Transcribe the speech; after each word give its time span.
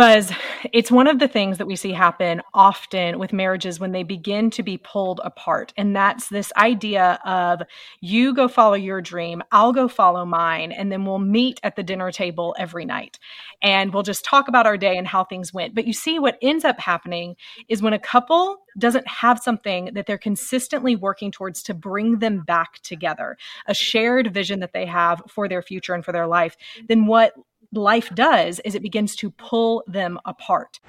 Buzz, 0.00 0.32
it's 0.72 0.90
one 0.90 1.06
of 1.06 1.18
the 1.18 1.28
things 1.28 1.58
that 1.58 1.66
we 1.66 1.76
see 1.76 1.92
happen 1.92 2.40
often 2.54 3.18
with 3.18 3.34
marriages 3.34 3.78
when 3.78 3.92
they 3.92 4.02
begin 4.02 4.48
to 4.48 4.62
be 4.62 4.78
pulled 4.78 5.20
apart. 5.22 5.74
And 5.76 5.94
that's 5.94 6.30
this 6.30 6.50
idea 6.56 7.18
of 7.26 7.60
you 8.00 8.34
go 8.34 8.48
follow 8.48 8.76
your 8.76 9.02
dream, 9.02 9.42
I'll 9.52 9.74
go 9.74 9.88
follow 9.88 10.24
mine, 10.24 10.72
and 10.72 10.90
then 10.90 11.04
we'll 11.04 11.18
meet 11.18 11.60
at 11.62 11.76
the 11.76 11.82
dinner 11.82 12.10
table 12.10 12.56
every 12.58 12.86
night. 12.86 13.18
And 13.60 13.92
we'll 13.92 14.02
just 14.02 14.24
talk 14.24 14.48
about 14.48 14.64
our 14.64 14.78
day 14.78 14.96
and 14.96 15.06
how 15.06 15.22
things 15.22 15.52
went. 15.52 15.74
But 15.74 15.86
you 15.86 15.92
see, 15.92 16.18
what 16.18 16.38
ends 16.40 16.64
up 16.64 16.80
happening 16.80 17.36
is 17.68 17.82
when 17.82 17.92
a 17.92 17.98
couple 17.98 18.62
doesn't 18.78 19.06
have 19.06 19.40
something 19.40 19.90
that 19.92 20.06
they're 20.06 20.16
consistently 20.16 20.96
working 20.96 21.30
towards 21.30 21.62
to 21.64 21.74
bring 21.74 22.20
them 22.20 22.40
back 22.40 22.80
together, 22.82 23.36
a 23.66 23.74
shared 23.74 24.32
vision 24.32 24.60
that 24.60 24.72
they 24.72 24.86
have 24.86 25.20
for 25.28 25.46
their 25.46 25.60
future 25.60 25.92
and 25.92 26.06
for 26.06 26.12
their 26.12 26.26
life, 26.26 26.56
then 26.88 27.04
what 27.04 27.34
life 27.72 28.12
does 28.16 28.58
is 28.64 28.74
it 28.74 28.82
begins 28.82 29.14
to 29.14 29.30
pull 29.30 29.84
them 29.86 30.18
apart. 30.24 30.80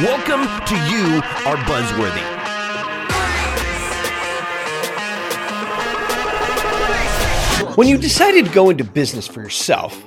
Welcome 0.00 0.42
to 0.66 0.74
You 0.90 1.20
Are 1.46 1.56
Buzzworthy. 1.66 2.40
When 7.76 7.86
you 7.86 7.96
decided 7.96 8.46
to 8.46 8.50
go 8.50 8.70
into 8.70 8.82
business 8.82 9.28
for 9.28 9.40
yourself, 9.40 10.02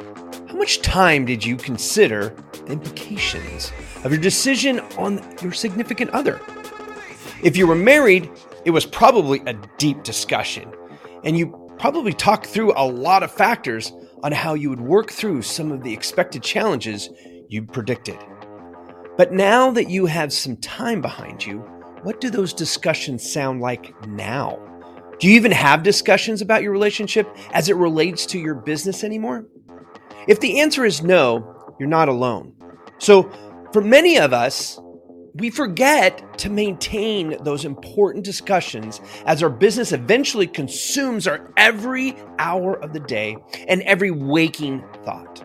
how 0.49 0.55
much 0.55 0.81
time 0.81 1.23
did 1.23 1.45
you 1.45 1.55
consider 1.55 2.35
the 2.51 2.65
implications 2.73 3.71
of 4.03 4.11
your 4.11 4.19
decision 4.19 4.81
on 4.97 5.23
your 5.41 5.53
significant 5.53 6.09
other? 6.11 6.41
If 7.41 7.55
you 7.55 7.65
were 7.65 7.75
married, 7.75 8.29
it 8.65 8.71
was 8.71 8.85
probably 8.85 9.41
a 9.45 9.53
deep 9.77 10.03
discussion, 10.03 10.69
and 11.23 11.37
you 11.37 11.47
probably 11.79 12.11
talked 12.11 12.47
through 12.47 12.73
a 12.75 12.85
lot 12.85 13.23
of 13.23 13.31
factors 13.31 13.93
on 14.23 14.31
how 14.31 14.53
you 14.53 14.69
would 14.69 14.81
work 14.81 15.11
through 15.11 15.41
some 15.41 15.71
of 15.71 15.83
the 15.83 15.93
expected 15.93 16.41
challenges 16.41 17.09
you 17.49 17.61
predicted. 17.63 18.17
But 19.17 19.33
now 19.33 19.69
that 19.71 19.89
you 19.89 20.07
have 20.07 20.33
some 20.33 20.57
time 20.57 21.01
behind 21.01 21.45
you, 21.45 21.59
what 22.01 22.19
do 22.19 22.29
those 22.29 22.53
discussions 22.53 23.29
sound 23.29 23.61
like 23.61 24.07
now? 24.07 24.57
Do 25.19 25.27
you 25.27 25.35
even 25.35 25.51
have 25.51 25.83
discussions 25.83 26.41
about 26.41 26.63
your 26.63 26.71
relationship 26.71 27.27
as 27.51 27.69
it 27.69 27.75
relates 27.75 28.25
to 28.27 28.39
your 28.39 28.55
business 28.55 29.03
anymore? 29.03 29.45
If 30.27 30.39
the 30.39 30.61
answer 30.61 30.83
is 30.85 31.03
no, 31.03 31.75
you're 31.79 31.87
not 31.87 32.09
alone. 32.09 32.53
So, 32.97 33.29
for 33.71 33.81
many 33.81 34.17
of 34.17 34.33
us, 34.33 34.79
we 35.35 35.49
forget 35.49 36.37
to 36.39 36.49
maintain 36.49 37.37
those 37.43 37.65
important 37.65 38.23
discussions 38.23 39.01
as 39.25 39.41
our 39.41 39.49
business 39.49 39.91
eventually 39.91 40.47
consumes 40.47 41.27
our 41.27 41.51
every 41.57 42.15
hour 42.37 42.75
of 42.83 42.93
the 42.93 42.99
day 42.99 43.37
and 43.67 43.81
every 43.83 44.11
waking 44.11 44.83
thought. 45.03 45.43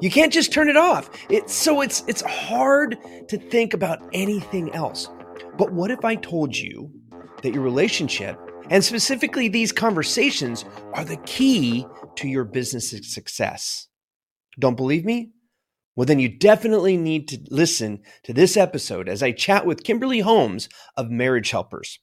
You 0.00 0.10
can't 0.10 0.32
just 0.32 0.52
turn 0.52 0.68
it 0.68 0.76
off. 0.76 1.10
It's 1.28 1.54
so 1.54 1.80
it's 1.80 2.02
it's 2.08 2.22
hard 2.22 2.96
to 3.28 3.38
think 3.38 3.74
about 3.74 4.00
anything 4.12 4.74
else. 4.74 5.08
But 5.58 5.72
what 5.72 5.90
if 5.90 6.04
I 6.04 6.16
told 6.16 6.56
you 6.56 6.90
that 7.42 7.52
your 7.52 7.62
relationship 7.62 8.38
and 8.70 8.82
specifically 8.82 9.48
these 9.48 9.72
conversations 9.72 10.64
are 10.94 11.04
the 11.04 11.18
key 11.18 11.86
to 12.16 12.28
your 12.28 12.44
business's 12.44 13.12
success? 13.12 13.88
Don't 14.58 14.76
believe 14.76 15.04
me? 15.04 15.30
Well, 15.94 16.06
then 16.06 16.20
you 16.20 16.28
definitely 16.28 16.96
need 16.96 17.28
to 17.28 17.38
listen 17.50 18.00
to 18.24 18.32
this 18.32 18.56
episode 18.56 19.08
as 19.08 19.22
I 19.22 19.32
chat 19.32 19.66
with 19.66 19.84
Kimberly 19.84 20.20
Holmes 20.20 20.70
of 20.96 21.10
Marriage 21.10 21.50
Helpers. 21.50 21.98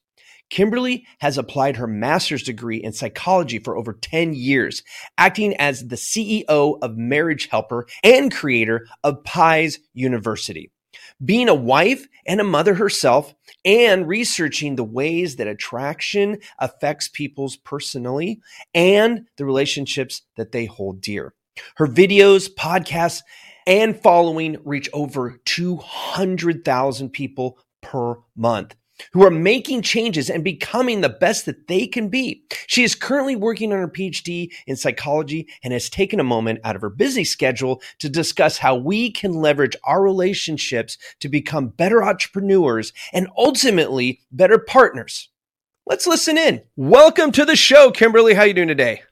Kimberly 0.48 1.06
has 1.20 1.36
applied 1.36 1.76
her 1.76 1.86
master's 1.86 2.42
degree 2.42 2.76
in 2.76 2.92
psychology 2.92 3.58
for 3.58 3.76
over 3.76 3.92
10 3.92 4.34
years, 4.34 4.82
acting 5.18 5.56
as 5.56 5.88
the 5.88 5.96
CEO 5.96 6.78
of 6.82 6.96
Marriage 6.96 7.48
Helper 7.48 7.86
and 8.04 8.32
creator 8.32 8.86
of 9.02 9.24
PIES 9.24 9.80
University. 9.92 10.70
Being 11.24 11.48
a 11.48 11.54
wife 11.54 12.06
and 12.26 12.40
a 12.40 12.44
mother 12.44 12.74
herself, 12.74 13.34
and 13.64 14.08
researching 14.08 14.76
the 14.76 14.84
ways 14.84 15.36
that 15.36 15.46
attraction 15.46 16.38
affects 16.58 17.08
people's 17.08 17.56
personally 17.56 18.40
and 18.72 19.26
the 19.36 19.44
relationships 19.44 20.22
that 20.36 20.52
they 20.52 20.66
hold 20.66 21.00
dear. 21.00 21.34
Her 21.76 21.86
videos, 21.86 22.48
podcasts, 22.52 23.22
and 23.66 24.00
following 24.00 24.56
reach 24.64 24.88
over 24.92 25.40
200,000 25.44 27.10
people 27.10 27.58
per 27.82 28.16
month 28.36 28.74
who 29.12 29.24
are 29.24 29.30
making 29.30 29.82
changes 29.82 30.30
and 30.30 30.44
becoming 30.44 31.00
the 31.00 31.08
best 31.08 31.46
that 31.46 31.68
they 31.68 31.86
can 31.86 32.08
be. 32.08 32.44
She 32.66 32.82
is 32.82 32.94
currently 32.94 33.36
working 33.36 33.72
on 33.72 33.78
her 33.78 33.88
PhD 33.88 34.52
in 34.66 34.76
psychology 34.76 35.48
and 35.62 35.72
has 35.72 35.88
taken 35.88 36.20
a 36.20 36.24
moment 36.24 36.60
out 36.64 36.76
of 36.76 36.82
her 36.82 36.90
busy 36.90 37.24
schedule 37.24 37.82
to 37.98 38.08
discuss 38.08 38.58
how 38.58 38.76
we 38.76 39.10
can 39.10 39.32
leverage 39.32 39.76
our 39.84 40.02
relationships 40.02 40.98
to 41.20 41.28
become 41.28 41.68
better 41.68 42.02
entrepreneurs 42.02 42.92
and 43.12 43.28
ultimately 43.36 44.20
better 44.30 44.58
partners. 44.58 45.28
Let's 45.86 46.06
listen 46.06 46.38
in. 46.38 46.62
Welcome 46.76 47.32
to 47.32 47.44
the 47.44 47.56
show, 47.56 47.90
Kimberly. 47.90 48.34
How 48.34 48.42
are 48.42 48.46
you 48.46 48.54
doing 48.54 48.68
today? 48.68 49.02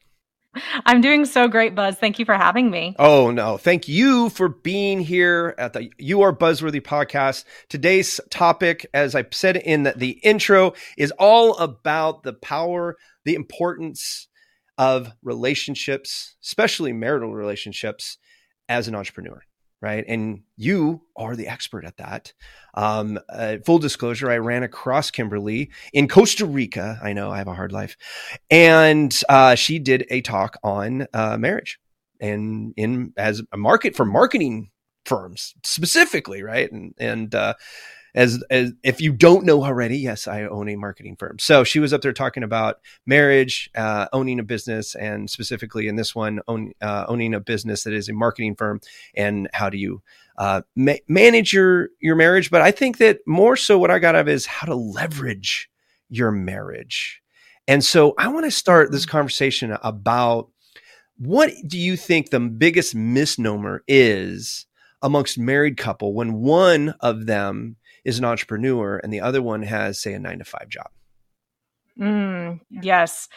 I'm 0.87 1.01
doing 1.01 1.25
so 1.25 1.49
great, 1.49 1.75
Buzz. 1.75 1.97
Thank 1.97 2.19
you 2.19 2.25
for 2.25 2.35
having 2.35 2.71
me. 2.71 2.95
Oh, 2.99 3.31
no. 3.31 3.57
Thank 3.57 3.89
you 3.89 4.31
for 4.31 4.49
being 4.49 5.01
here 5.01 5.55
at 5.59 5.73
the 5.73 5.91
You 5.99 6.23
Are 6.23 6.33
Buzzworthy 6.33 6.81
podcast. 6.81 7.45
Today's 7.69 8.21
topic, 8.31 8.87
as 8.95 9.15
I 9.15 9.25
said 9.31 9.57
in 9.57 9.85
the, 9.85 9.93
the 9.97 10.11
intro, 10.23 10.75
is 10.97 11.13
all 11.19 11.57
about 11.59 12.23
the 12.23 12.33
power, 12.33 12.97
the 13.25 13.35
importance 13.35 14.29
of 14.77 15.13
relationships, 15.23 16.37
especially 16.43 16.93
marital 16.93 17.35
relationships, 17.35 18.19
as 18.69 18.87
an 18.87 18.95
entrepreneur 18.95 19.43
right? 19.81 20.05
And 20.09 20.43
you 20.57 21.03
are 21.17 21.37
the 21.37 21.49
expert 21.49 21.85
at 21.85 21.97
that. 21.99 22.33
Um, 22.75 23.19
uh, 23.29 23.59
full 23.65 23.79
disclosure, 23.79 24.31
I 24.31 24.39
ran 24.39 24.63
across 24.63 25.11
Kimberly 25.11 25.71
in 25.93 26.09
Costa 26.09 26.47
Rica. 26.47 26.99
I 27.03 27.13
know 27.13 27.31
I 27.31 27.39
have 27.39 27.49
a 27.49 27.55
hard 27.55 27.73
life, 27.73 27.97
and 28.51 29.15
uh, 29.29 29.55
she 29.55 29.79
did 29.79 30.07
a 30.11 30.21
talk 30.21 30.59
on 30.63 31.07
uh, 31.13 31.37
marriage 31.39 31.79
and 32.21 32.75
in 32.77 33.13
as 33.17 33.43
a 33.53 33.57
market 33.57 33.95
for 33.95 34.05
marketing 34.05 34.71
firms 35.05 35.55
specifically, 35.65 36.43
right? 36.43 36.71
And 36.71 36.95
and 36.99 37.35
uh, 37.35 37.55
as 38.15 38.43
as 38.51 38.73
if 38.83 39.01
you 39.01 39.13
don't 39.13 39.45
know 39.45 39.65
already, 39.65 39.99
yes, 39.99 40.27
I 40.27 40.45
own 40.45 40.69
a 40.69 40.77
marketing 40.77 41.17
firm. 41.17 41.39
So 41.39 41.65
she 41.65 41.79
was 41.79 41.93
up 41.93 42.01
there 42.01 42.13
talking 42.13 42.43
about 42.43 42.81
marriage, 43.07 43.71
uh, 43.75 44.07
owning 44.13 44.41
a 44.41 44.43
business, 44.43 44.95
and 44.95 45.29
specifically 45.31 45.89
in 45.89 45.97
this 45.97 46.15
one, 46.15 46.41
own, 46.49 46.73
uh, 46.81 47.05
owning 47.09 47.35
a 47.35 47.41
business 47.41 47.85
that 47.85 47.93
is 47.93 48.09
a 48.09 48.13
marketing 48.13 48.57
firm, 48.57 48.81
and 49.15 49.49
how 49.53 49.71
do 49.71 49.79
you 49.79 50.03
uh, 50.37 50.63
ma- 50.75 50.95
manage 51.09 51.53
your 51.53 51.91
your 52.01 52.17
marriage? 52.17 52.51
But 52.51 52.63
I 52.63 52.71
think 52.71 52.99
that 52.99 53.21
more 53.27 53.57
so, 53.57 53.79
what 53.79 53.91
I 53.91 53.99
got 53.99 54.15
out 54.15 54.23
of 54.23 54.29
is 54.29 54.47
how 54.47 54.67
to 54.67 54.75
leverage 54.75 55.71
your 56.09 56.31
marriage. 56.31 57.23
And 57.67 57.85
so 57.85 58.15
I 58.19 58.29
want 58.29 58.47
to 58.47 58.51
start 58.51 58.91
this 58.91 59.05
conversation 59.05 59.77
about 59.83 60.49
what 61.19 61.53
do 61.67 61.77
you 61.77 61.97
think 61.97 62.31
the 62.31 62.41
biggest 62.41 62.95
misnomer 62.95 63.83
is 63.87 64.67
amongst 65.03 65.39
married 65.39 65.77
couple 65.77 66.15
when 66.15 66.35
one 66.35 66.95
of 67.01 67.27
them 67.27 67.77
is 68.09 68.19
an 68.19 68.25
entrepreneur 68.25 68.97
and 68.97 69.13
the 69.13 69.21
other 69.21 69.43
one 69.43 69.63
has, 69.63 70.01
say, 70.01 70.15
a 70.15 70.19
nine 70.19 70.39
to 70.39 70.45
five 70.45 70.67
job. 70.71 70.89
Mm, 72.01 72.61
yes. 72.71 73.29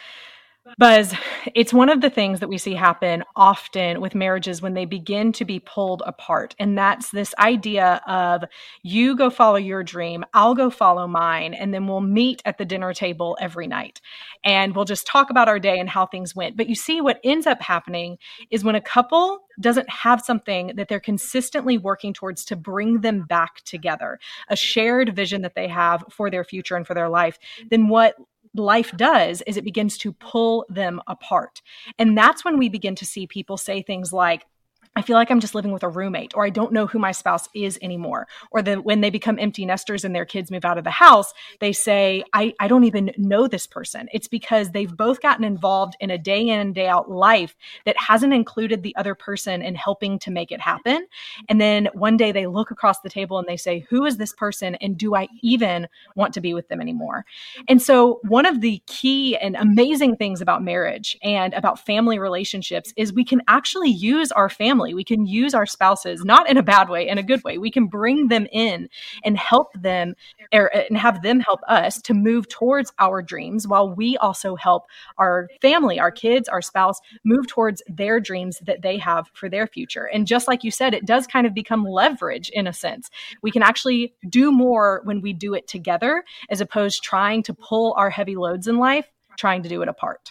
Buzz, 0.78 1.12
it's 1.54 1.72
one 1.72 1.88
of 1.88 2.00
the 2.00 2.10
things 2.10 2.38
that 2.38 2.48
we 2.48 2.56
see 2.56 2.74
happen 2.74 3.24
often 3.34 4.00
with 4.00 4.14
marriages 4.14 4.62
when 4.62 4.74
they 4.74 4.84
begin 4.84 5.32
to 5.32 5.44
be 5.44 5.58
pulled 5.58 6.02
apart. 6.06 6.54
And 6.58 6.78
that's 6.78 7.10
this 7.10 7.34
idea 7.38 8.00
of 8.06 8.44
you 8.82 9.16
go 9.16 9.28
follow 9.28 9.56
your 9.56 9.82
dream, 9.82 10.24
I'll 10.34 10.54
go 10.54 10.70
follow 10.70 11.08
mine, 11.08 11.52
and 11.52 11.74
then 11.74 11.88
we'll 11.88 12.00
meet 12.00 12.42
at 12.44 12.58
the 12.58 12.64
dinner 12.64 12.94
table 12.94 13.36
every 13.40 13.66
night. 13.66 14.00
And 14.44 14.74
we'll 14.76 14.84
just 14.84 15.06
talk 15.06 15.30
about 15.30 15.48
our 15.48 15.58
day 15.58 15.80
and 15.80 15.88
how 15.88 16.06
things 16.06 16.36
went. 16.36 16.56
But 16.56 16.68
you 16.68 16.76
see, 16.76 17.00
what 17.00 17.20
ends 17.24 17.46
up 17.46 17.60
happening 17.60 18.18
is 18.50 18.62
when 18.62 18.76
a 18.76 18.80
couple 18.80 19.40
doesn't 19.60 19.90
have 19.90 20.22
something 20.22 20.72
that 20.76 20.88
they're 20.88 21.00
consistently 21.00 21.76
working 21.76 22.14
towards 22.14 22.44
to 22.46 22.56
bring 22.56 23.00
them 23.00 23.22
back 23.22 23.62
together, 23.64 24.18
a 24.48 24.56
shared 24.56 25.14
vision 25.14 25.42
that 25.42 25.56
they 25.56 25.68
have 25.68 26.04
for 26.08 26.30
their 26.30 26.44
future 26.44 26.76
and 26.76 26.86
for 26.86 26.94
their 26.94 27.08
life, 27.08 27.38
then 27.68 27.88
what 27.88 28.14
life 28.54 28.92
does 28.96 29.42
is 29.46 29.56
it 29.56 29.64
begins 29.64 29.96
to 29.98 30.12
pull 30.12 30.66
them 30.68 31.00
apart. 31.06 31.62
And 31.98 32.16
that's 32.16 32.44
when 32.44 32.58
we 32.58 32.68
begin 32.68 32.94
to 32.96 33.06
see 33.06 33.26
people 33.26 33.56
say 33.56 33.82
things 33.82 34.12
like, 34.12 34.46
I 34.94 35.00
feel 35.00 35.16
like 35.16 35.30
I'm 35.30 35.40
just 35.40 35.54
living 35.54 35.72
with 35.72 35.82
a 35.82 35.88
roommate, 35.88 36.32
or 36.34 36.44
I 36.44 36.50
don't 36.50 36.72
know 36.72 36.86
who 36.86 36.98
my 36.98 37.12
spouse 37.12 37.48
is 37.54 37.78
anymore. 37.80 38.28
Or 38.50 38.60
that 38.60 38.84
when 38.84 39.00
they 39.00 39.08
become 39.08 39.38
empty 39.38 39.64
nesters 39.64 40.04
and 40.04 40.14
their 40.14 40.26
kids 40.26 40.50
move 40.50 40.66
out 40.66 40.76
of 40.76 40.84
the 40.84 40.90
house, 40.90 41.32
they 41.60 41.72
say, 41.72 42.24
I, 42.34 42.52
I 42.60 42.68
don't 42.68 42.84
even 42.84 43.10
know 43.16 43.46
this 43.48 43.66
person. 43.66 44.08
It's 44.12 44.28
because 44.28 44.70
they've 44.70 44.94
both 44.94 45.22
gotten 45.22 45.44
involved 45.44 45.96
in 46.00 46.10
a 46.10 46.18
day 46.18 46.46
in 46.46 46.60
and 46.60 46.74
day 46.74 46.88
out 46.88 47.10
life 47.10 47.56
that 47.86 47.96
hasn't 47.96 48.34
included 48.34 48.82
the 48.82 48.94
other 48.96 49.14
person 49.14 49.62
in 49.62 49.74
helping 49.74 50.18
to 50.20 50.30
make 50.30 50.52
it 50.52 50.60
happen. 50.60 51.06
And 51.48 51.58
then 51.58 51.88
one 51.94 52.18
day 52.18 52.30
they 52.30 52.46
look 52.46 52.70
across 52.70 53.00
the 53.00 53.08
table 53.08 53.38
and 53.38 53.48
they 53.48 53.56
say, 53.56 53.86
Who 53.88 54.04
is 54.04 54.18
this 54.18 54.34
person? 54.34 54.74
And 54.76 54.98
do 54.98 55.14
I 55.14 55.28
even 55.40 55.88
want 56.16 56.34
to 56.34 56.42
be 56.42 56.52
with 56.52 56.68
them 56.68 56.82
anymore? 56.82 57.24
And 57.66 57.80
so, 57.80 58.20
one 58.24 58.44
of 58.44 58.60
the 58.60 58.82
key 58.86 59.38
and 59.38 59.56
amazing 59.56 60.16
things 60.16 60.42
about 60.42 60.62
marriage 60.62 61.16
and 61.22 61.54
about 61.54 61.84
family 61.84 62.18
relationships 62.18 62.92
is 62.96 63.12
we 63.12 63.24
can 63.24 63.40
actually 63.48 63.90
use 63.90 64.30
our 64.32 64.50
family 64.50 64.81
family. 64.82 64.94
We 64.94 65.04
can 65.04 65.26
use 65.26 65.54
our 65.54 65.66
spouses, 65.66 66.24
not 66.24 66.48
in 66.48 66.56
a 66.56 66.62
bad 66.62 66.88
way, 66.88 67.08
in 67.08 67.18
a 67.18 67.22
good 67.22 67.42
way. 67.44 67.58
We 67.58 67.70
can 67.70 67.86
bring 67.86 68.28
them 68.28 68.46
in 68.52 68.88
and 69.24 69.36
help 69.36 69.72
them 69.74 70.14
er, 70.54 70.66
and 70.66 70.98
have 70.98 71.22
them 71.22 71.40
help 71.40 71.60
us 71.68 72.00
to 72.02 72.14
move 72.14 72.48
towards 72.48 72.92
our 72.98 73.22
dreams 73.22 73.66
while 73.66 73.94
we 73.94 74.16
also 74.18 74.56
help 74.56 74.84
our 75.18 75.48
family, 75.60 76.00
our 76.00 76.10
kids, 76.10 76.48
our 76.48 76.62
spouse 76.62 77.00
move 77.24 77.46
towards 77.46 77.82
their 77.88 78.20
dreams 78.20 78.58
that 78.66 78.82
they 78.82 78.98
have 78.98 79.30
for 79.34 79.48
their 79.48 79.66
future. 79.66 80.08
And 80.12 80.26
just 80.26 80.48
like 80.48 80.64
you 80.64 80.70
said, 80.70 80.94
it 80.94 81.06
does 81.06 81.26
kind 81.26 81.46
of 81.46 81.54
become 81.54 81.84
leverage 81.84 82.50
in 82.50 82.66
a 82.66 82.72
sense. 82.72 83.10
We 83.42 83.50
can 83.50 83.62
actually 83.62 84.14
do 84.28 84.52
more 84.52 85.02
when 85.04 85.20
we 85.20 85.32
do 85.32 85.54
it 85.54 85.68
together 85.68 86.24
as 86.50 86.60
opposed 86.60 87.02
to 87.02 87.08
trying 87.08 87.42
to 87.44 87.54
pull 87.54 87.94
our 87.96 88.10
heavy 88.10 88.36
loads 88.36 88.66
in 88.66 88.78
life, 88.78 89.06
trying 89.38 89.62
to 89.62 89.68
do 89.68 89.82
it 89.82 89.88
apart. 89.88 90.30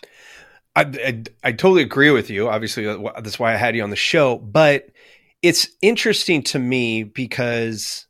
I, 0.76 0.82
I, 0.82 1.24
I 1.44 1.52
totally 1.52 1.82
agree 1.82 2.12
with 2.12 2.30
you. 2.30 2.50
Obviously, 2.50 2.86
that's 2.86 3.40
why 3.40 3.54
I 3.54 3.58
had 3.58 3.76
you 3.76 3.84
on 3.84 3.90
the 3.90 3.96
show. 3.96 4.38
But 4.38 4.88
it's 5.42 5.68
interesting 5.82 6.44
to 6.44 6.60
me 6.60 7.04
because 7.04 8.08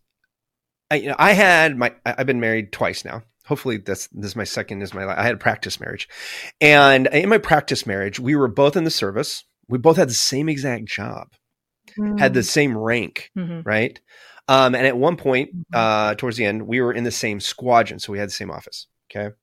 I, 0.89 0.95
you 0.95 1.09
know, 1.09 1.15
I 1.17 1.33
had 1.33 1.77
my 1.77 1.93
I've 2.05 2.27
been 2.27 2.39
married 2.39 2.71
twice 2.71 3.05
now. 3.05 3.23
Hopefully, 3.45 3.77
that's 3.77 4.07
this 4.11 4.31
is 4.31 4.35
my 4.35 4.43
second 4.43 4.81
is 4.81 4.93
my 4.93 5.05
I 5.05 5.23
had 5.23 5.35
a 5.35 5.37
practice 5.37 5.79
marriage, 5.79 6.07
and 6.59 7.07
in 7.07 7.29
my 7.29 7.37
practice 7.37 7.87
marriage, 7.87 8.19
we 8.19 8.35
were 8.35 8.47
both 8.47 8.75
in 8.75 8.83
the 8.83 8.91
service. 8.91 9.43
We 9.67 9.77
both 9.77 9.97
had 9.97 10.09
the 10.09 10.13
same 10.13 10.49
exact 10.49 10.85
job, 10.85 11.29
mm. 11.97 12.19
had 12.19 12.33
the 12.33 12.43
same 12.43 12.77
rank, 12.77 13.31
mm-hmm. 13.37 13.61
right? 13.61 13.99
Um, 14.47 14.75
and 14.75 14.85
at 14.85 14.97
one 14.97 15.15
point, 15.15 15.55
mm-hmm. 15.55 15.75
uh, 15.75 16.15
towards 16.15 16.35
the 16.35 16.45
end, 16.45 16.67
we 16.67 16.81
were 16.81 16.93
in 16.93 17.05
the 17.05 17.11
same 17.11 17.39
squadron, 17.39 17.99
so 17.99 18.11
we 18.11 18.19
had 18.19 18.27
the 18.27 18.33
same 18.33 18.51
office. 18.51 18.87
Okay. 19.09 19.33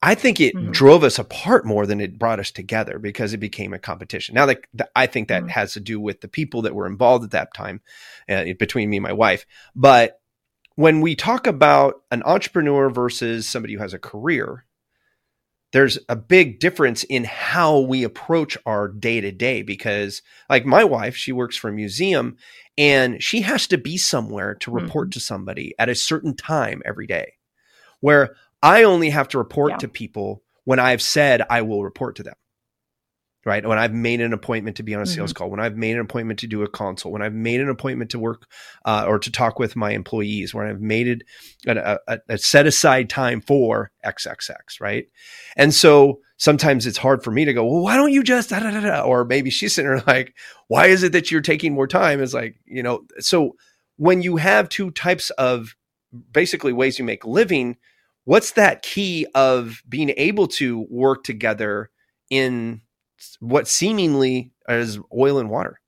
I 0.00 0.14
think 0.14 0.40
it 0.40 0.54
mm-hmm. 0.54 0.70
drove 0.70 1.02
us 1.02 1.18
apart 1.18 1.66
more 1.66 1.84
than 1.84 2.00
it 2.00 2.18
brought 2.18 2.38
us 2.38 2.52
together 2.52 2.98
because 2.98 3.32
it 3.32 3.38
became 3.38 3.72
a 3.72 3.78
competition. 3.78 4.36
Now, 4.36 4.48
I 4.94 5.06
think 5.06 5.28
that 5.28 5.42
mm-hmm. 5.42 5.50
has 5.50 5.72
to 5.72 5.80
do 5.80 5.98
with 5.98 6.20
the 6.20 6.28
people 6.28 6.62
that 6.62 6.74
were 6.74 6.86
involved 6.86 7.24
at 7.24 7.30
that 7.32 7.52
time 7.52 7.80
uh, 8.28 8.44
between 8.58 8.90
me 8.90 8.98
and 8.98 9.02
my 9.02 9.12
wife. 9.12 9.44
But 9.74 10.20
when 10.76 11.00
we 11.00 11.16
talk 11.16 11.48
about 11.48 12.02
an 12.12 12.22
entrepreneur 12.24 12.88
versus 12.90 13.48
somebody 13.48 13.74
who 13.74 13.80
has 13.80 13.94
a 13.94 13.98
career, 13.98 14.64
there's 15.72 15.98
a 16.08 16.14
big 16.14 16.60
difference 16.60 17.02
in 17.02 17.24
how 17.24 17.80
we 17.80 18.04
approach 18.04 18.56
our 18.64 18.86
day 18.86 19.20
to 19.20 19.32
day 19.32 19.62
because, 19.62 20.22
like 20.48 20.64
my 20.64 20.84
wife, 20.84 21.16
she 21.16 21.32
works 21.32 21.56
for 21.56 21.68
a 21.68 21.74
museum 21.74 22.36
and 22.78 23.20
she 23.20 23.40
has 23.40 23.66
to 23.66 23.76
be 23.76 23.98
somewhere 23.98 24.54
to 24.54 24.70
report 24.70 25.08
mm-hmm. 25.08 25.18
to 25.18 25.20
somebody 25.20 25.74
at 25.78 25.88
a 25.88 25.96
certain 25.96 26.36
time 26.36 26.80
every 26.86 27.08
day. 27.08 27.34
Where 28.00 28.36
I 28.62 28.84
only 28.84 29.10
have 29.10 29.28
to 29.28 29.38
report 29.38 29.72
yeah. 29.72 29.76
to 29.78 29.88
people 29.88 30.42
when 30.64 30.78
I've 30.78 31.02
said 31.02 31.42
I 31.48 31.62
will 31.62 31.84
report 31.84 32.16
to 32.16 32.22
them. 32.22 32.34
Right. 33.44 33.64
When 33.64 33.78
I've 33.78 33.94
made 33.94 34.20
an 34.20 34.34
appointment 34.34 34.76
to 34.76 34.82
be 34.82 34.94
on 34.94 35.00
a 35.00 35.06
sales 35.06 35.32
mm-hmm. 35.32 35.38
call, 35.38 35.50
when 35.50 35.60
I've 35.60 35.76
made 35.76 35.94
an 35.94 36.00
appointment 36.00 36.40
to 36.40 36.46
do 36.46 36.62
a 36.62 36.68
consult, 36.68 37.12
when 37.12 37.22
I've 37.22 37.32
made 37.32 37.60
an 37.60 37.70
appointment 37.70 38.10
to 38.10 38.18
work 38.18 38.46
uh, 38.84 39.06
or 39.08 39.18
to 39.20 39.32
talk 39.32 39.58
with 39.58 39.74
my 39.74 39.92
employees, 39.92 40.52
when 40.52 40.66
I've 40.66 40.82
made 40.82 41.08
it 41.08 41.22
a, 41.66 41.98
a, 42.06 42.18
a 42.28 42.38
set 42.38 42.66
aside 42.66 43.08
time 43.08 43.40
for 43.40 43.90
XXX. 44.04 44.80
Right. 44.80 45.06
And 45.56 45.72
so 45.72 46.20
sometimes 46.36 46.86
it's 46.86 46.98
hard 46.98 47.22
for 47.22 47.30
me 47.30 47.44
to 47.46 47.54
go, 47.54 47.64
well, 47.64 47.82
why 47.82 47.96
don't 47.96 48.12
you 48.12 48.22
just, 48.22 48.50
da, 48.50 48.60
da, 48.60 48.70
da, 48.70 48.80
da? 48.80 49.02
or 49.02 49.24
maybe 49.24 49.50
she's 49.50 49.74
sitting 49.74 49.90
there 49.90 50.02
like, 50.06 50.34
why 50.66 50.86
is 50.86 51.02
it 51.02 51.12
that 51.12 51.30
you're 51.30 51.40
taking 51.40 51.72
more 51.72 51.86
time? 51.86 52.20
It's 52.20 52.34
like, 52.34 52.56
you 52.66 52.82
know, 52.82 53.04
so 53.18 53.56
when 53.96 54.20
you 54.20 54.36
have 54.36 54.68
two 54.68 54.90
types 54.90 55.30
of 55.30 55.74
basically 56.32 56.72
ways 56.72 56.98
you 56.98 57.04
make 57.04 57.24
living, 57.24 57.76
what's 58.28 58.50
that 58.50 58.82
key 58.82 59.26
of 59.34 59.82
being 59.88 60.12
able 60.18 60.46
to 60.46 60.86
work 60.90 61.24
together 61.24 61.88
in 62.28 62.82
what 63.40 63.66
seemingly 63.66 64.52
is 64.68 64.98
oil 65.16 65.38
and 65.38 65.48
water? 65.48 65.80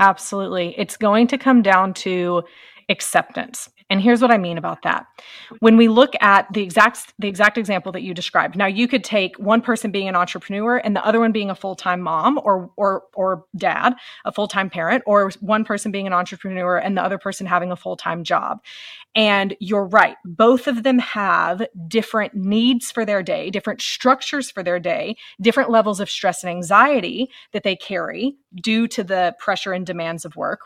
Absolutely. 0.00 0.74
It's 0.76 0.96
going 0.96 1.28
to 1.28 1.38
come 1.38 1.62
down 1.62 1.94
to 1.94 2.42
acceptance. 2.90 3.70
And 3.90 4.00
here's 4.00 4.22
what 4.22 4.30
I 4.30 4.38
mean 4.38 4.56
about 4.56 4.82
that. 4.82 5.06
When 5.58 5.76
we 5.76 5.88
look 5.88 6.12
at 6.20 6.46
the 6.52 6.62
exact 6.62 7.12
the 7.18 7.26
exact 7.26 7.58
example 7.58 7.90
that 7.92 8.02
you 8.02 8.14
described. 8.14 8.56
Now 8.56 8.66
you 8.66 8.86
could 8.86 9.02
take 9.02 9.36
one 9.36 9.60
person 9.60 9.90
being 9.90 10.08
an 10.08 10.14
entrepreneur 10.14 10.76
and 10.76 10.94
the 10.94 11.04
other 11.04 11.18
one 11.18 11.32
being 11.32 11.50
a 11.50 11.56
full-time 11.56 12.00
mom 12.00 12.38
or 12.44 12.70
or 12.76 13.02
or 13.14 13.44
dad, 13.56 13.94
a 14.24 14.30
full-time 14.30 14.70
parent, 14.70 15.02
or 15.06 15.30
one 15.40 15.64
person 15.64 15.90
being 15.90 16.06
an 16.06 16.12
entrepreneur 16.12 16.78
and 16.78 16.96
the 16.96 17.02
other 17.02 17.18
person 17.18 17.46
having 17.46 17.72
a 17.72 17.76
full-time 17.76 18.22
job. 18.22 18.60
And 19.16 19.56
you're 19.58 19.86
right. 19.86 20.16
Both 20.24 20.68
of 20.68 20.84
them 20.84 21.00
have 21.00 21.66
different 21.88 22.34
needs 22.34 22.92
for 22.92 23.04
their 23.04 23.24
day, 23.24 23.50
different 23.50 23.82
structures 23.82 24.52
for 24.52 24.62
their 24.62 24.78
day, 24.78 25.16
different 25.40 25.68
levels 25.68 25.98
of 25.98 26.08
stress 26.08 26.44
and 26.44 26.50
anxiety 26.50 27.28
that 27.52 27.64
they 27.64 27.74
carry 27.74 28.36
due 28.54 28.86
to 28.86 29.02
the 29.02 29.34
pressure 29.40 29.72
and 29.72 29.84
demands 29.84 30.24
of 30.24 30.36
work 30.36 30.60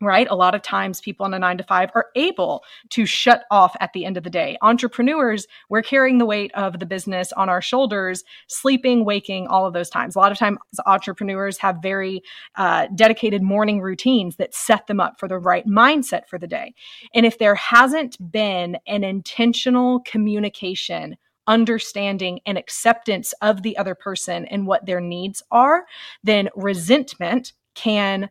right? 0.00 0.26
A 0.30 0.36
lot 0.36 0.54
of 0.54 0.62
times 0.62 1.00
people 1.00 1.26
in 1.26 1.34
a 1.34 1.38
nine 1.38 1.58
to 1.58 1.64
five 1.64 1.90
are 1.94 2.06
able 2.16 2.64
to 2.90 3.04
shut 3.04 3.44
off 3.50 3.76
at 3.80 3.92
the 3.92 4.04
end 4.04 4.16
of 4.16 4.24
the 4.24 4.30
day. 4.30 4.56
Entrepreneurs, 4.62 5.46
we're 5.68 5.82
carrying 5.82 6.18
the 6.18 6.26
weight 6.26 6.50
of 6.54 6.78
the 6.78 6.86
business 6.86 7.32
on 7.32 7.48
our 7.48 7.60
shoulders, 7.60 8.24
sleeping, 8.48 9.04
waking, 9.04 9.46
all 9.46 9.66
of 9.66 9.74
those 9.74 9.90
times. 9.90 10.16
A 10.16 10.18
lot 10.18 10.32
of 10.32 10.38
times 10.38 10.58
entrepreneurs 10.86 11.58
have 11.58 11.78
very 11.82 12.22
uh, 12.56 12.86
dedicated 12.94 13.42
morning 13.42 13.80
routines 13.80 14.36
that 14.36 14.54
set 14.54 14.86
them 14.86 15.00
up 15.00 15.18
for 15.18 15.28
the 15.28 15.38
right 15.38 15.66
mindset 15.66 16.26
for 16.28 16.38
the 16.38 16.46
day. 16.46 16.74
And 17.14 17.26
if 17.26 17.38
there 17.38 17.54
hasn't 17.54 18.16
been 18.32 18.78
an 18.86 19.04
intentional 19.04 20.00
communication, 20.00 21.16
understanding 21.46 22.40
and 22.46 22.56
acceptance 22.56 23.32
of 23.42 23.62
the 23.62 23.76
other 23.76 23.94
person 23.94 24.46
and 24.46 24.66
what 24.66 24.86
their 24.86 25.00
needs 25.00 25.42
are, 25.50 25.84
then 26.22 26.48
resentment 26.54 27.52
can 27.74 28.30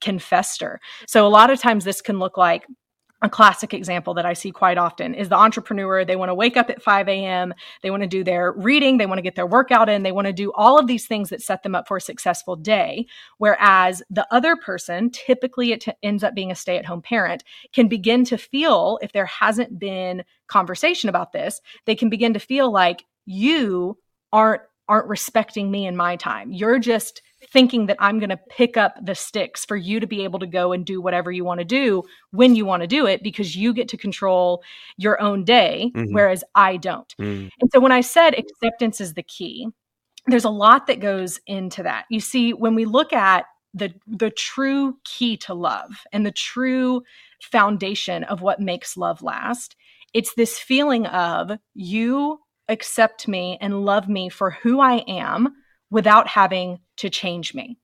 can 0.00 0.18
fester. 0.18 0.80
So 1.06 1.26
a 1.26 1.28
lot 1.28 1.50
of 1.50 1.60
times 1.60 1.84
this 1.84 2.00
can 2.00 2.18
look 2.18 2.36
like 2.36 2.66
a 3.24 3.28
classic 3.28 3.72
example 3.72 4.12
that 4.14 4.26
I 4.26 4.34
see 4.34 4.50
quite 4.50 4.76
often 4.76 5.14
is 5.14 5.30
the 5.30 5.36
entrepreneur. 5.36 6.04
They 6.04 6.14
want 6.14 6.28
to 6.28 6.34
wake 6.34 6.58
up 6.58 6.68
at 6.68 6.82
5 6.82 7.08
a.m. 7.08 7.54
They 7.82 7.90
want 7.90 8.02
to 8.02 8.08
do 8.08 8.22
their 8.22 8.52
reading. 8.52 8.98
They 8.98 9.06
want 9.06 9.18
to 9.18 9.22
get 9.22 9.34
their 9.34 9.46
workout 9.46 9.88
in. 9.88 10.02
They 10.02 10.12
want 10.12 10.26
to 10.26 10.32
do 10.32 10.52
all 10.54 10.78
of 10.78 10.86
these 10.86 11.06
things 11.06 11.30
that 11.30 11.40
set 11.40 11.62
them 11.62 11.74
up 11.74 11.88
for 11.88 11.96
a 11.96 12.02
successful 12.02 12.54
day. 12.54 13.06
Whereas 13.38 14.02
the 14.10 14.26
other 14.30 14.56
person, 14.56 15.10
typically 15.10 15.72
it 15.72 15.80
t- 15.80 15.92
ends 16.02 16.22
up 16.22 16.34
being 16.34 16.50
a 16.50 16.54
stay 16.54 16.76
at 16.76 16.84
home 16.84 17.00
parent, 17.00 17.44
can 17.72 17.88
begin 17.88 18.24
to 18.26 18.36
feel, 18.36 18.98
if 19.00 19.12
there 19.12 19.26
hasn't 19.26 19.78
been 19.78 20.22
conversation 20.46 21.08
about 21.08 21.32
this, 21.32 21.62
they 21.86 21.94
can 21.94 22.10
begin 22.10 22.34
to 22.34 22.38
feel 22.38 22.70
like 22.70 23.04
you 23.24 23.96
aren't 24.32 24.62
aren't 24.86 25.08
respecting 25.08 25.70
me 25.70 25.86
and 25.86 25.96
my 25.96 26.14
time. 26.14 26.52
You're 26.52 26.78
just 26.78 27.22
thinking 27.50 27.86
that 27.86 27.96
I'm 28.00 28.18
going 28.18 28.30
to 28.30 28.36
pick 28.36 28.76
up 28.76 28.96
the 29.04 29.14
sticks 29.14 29.64
for 29.64 29.76
you 29.76 30.00
to 30.00 30.06
be 30.06 30.24
able 30.24 30.38
to 30.38 30.46
go 30.46 30.72
and 30.72 30.84
do 30.84 31.00
whatever 31.00 31.30
you 31.30 31.44
want 31.44 31.60
to 31.60 31.64
do 31.64 32.02
when 32.30 32.54
you 32.54 32.64
want 32.64 32.82
to 32.82 32.86
do 32.86 33.06
it 33.06 33.22
because 33.22 33.56
you 33.56 33.72
get 33.72 33.88
to 33.88 33.96
control 33.96 34.62
your 34.96 35.20
own 35.20 35.44
day, 35.44 35.90
mm-hmm. 35.94 36.12
whereas 36.12 36.44
I 36.54 36.76
don't. 36.76 37.14
Mm. 37.20 37.50
And 37.60 37.70
so 37.72 37.80
when 37.80 37.92
I 37.92 38.00
said 38.00 38.34
acceptance 38.34 39.00
is 39.00 39.14
the 39.14 39.22
key, 39.22 39.68
there's 40.26 40.44
a 40.44 40.50
lot 40.50 40.86
that 40.86 41.00
goes 41.00 41.40
into 41.46 41.82
that. 41.82 42.06
You 42.10 42.20
see, 42.20 42.52
when 42.52 42.74
we 42.74 42.84
look 42.84 43.12
at 43.12 43.46
the 43.74 43.92
the 44.06 44.30
true 44.30 44.96
key 45.04 45.36
to 45.36 45.52
love 45.52 45.90
and 46.12 46.24
the 46.24 46.30
true 46.30 47.02
foundation 47.42 48.22
of 48.24 48.40
what 48.40 48.60
makes 48.60 48.96
love 48.96 49.20
last, 49.20 49.76
it's 50.12 50.34
this 50.34 50.58
feeling 50.58 51.06
of 51.06 51.50
you 51.74 52.38
accept 52.68 53.28
me 53.28 53.58
and 53.60 53.84
love 53.84 54.08
me 54.08 54.28
for 54.28 54.50
who 54.50 54.80
I 54.80 54.98
am 55.08 55.54
without 55.94 56.26
having 56.28 56.80
to 56.96 57.08
change 57.08 57.54
me. 57.54 57.78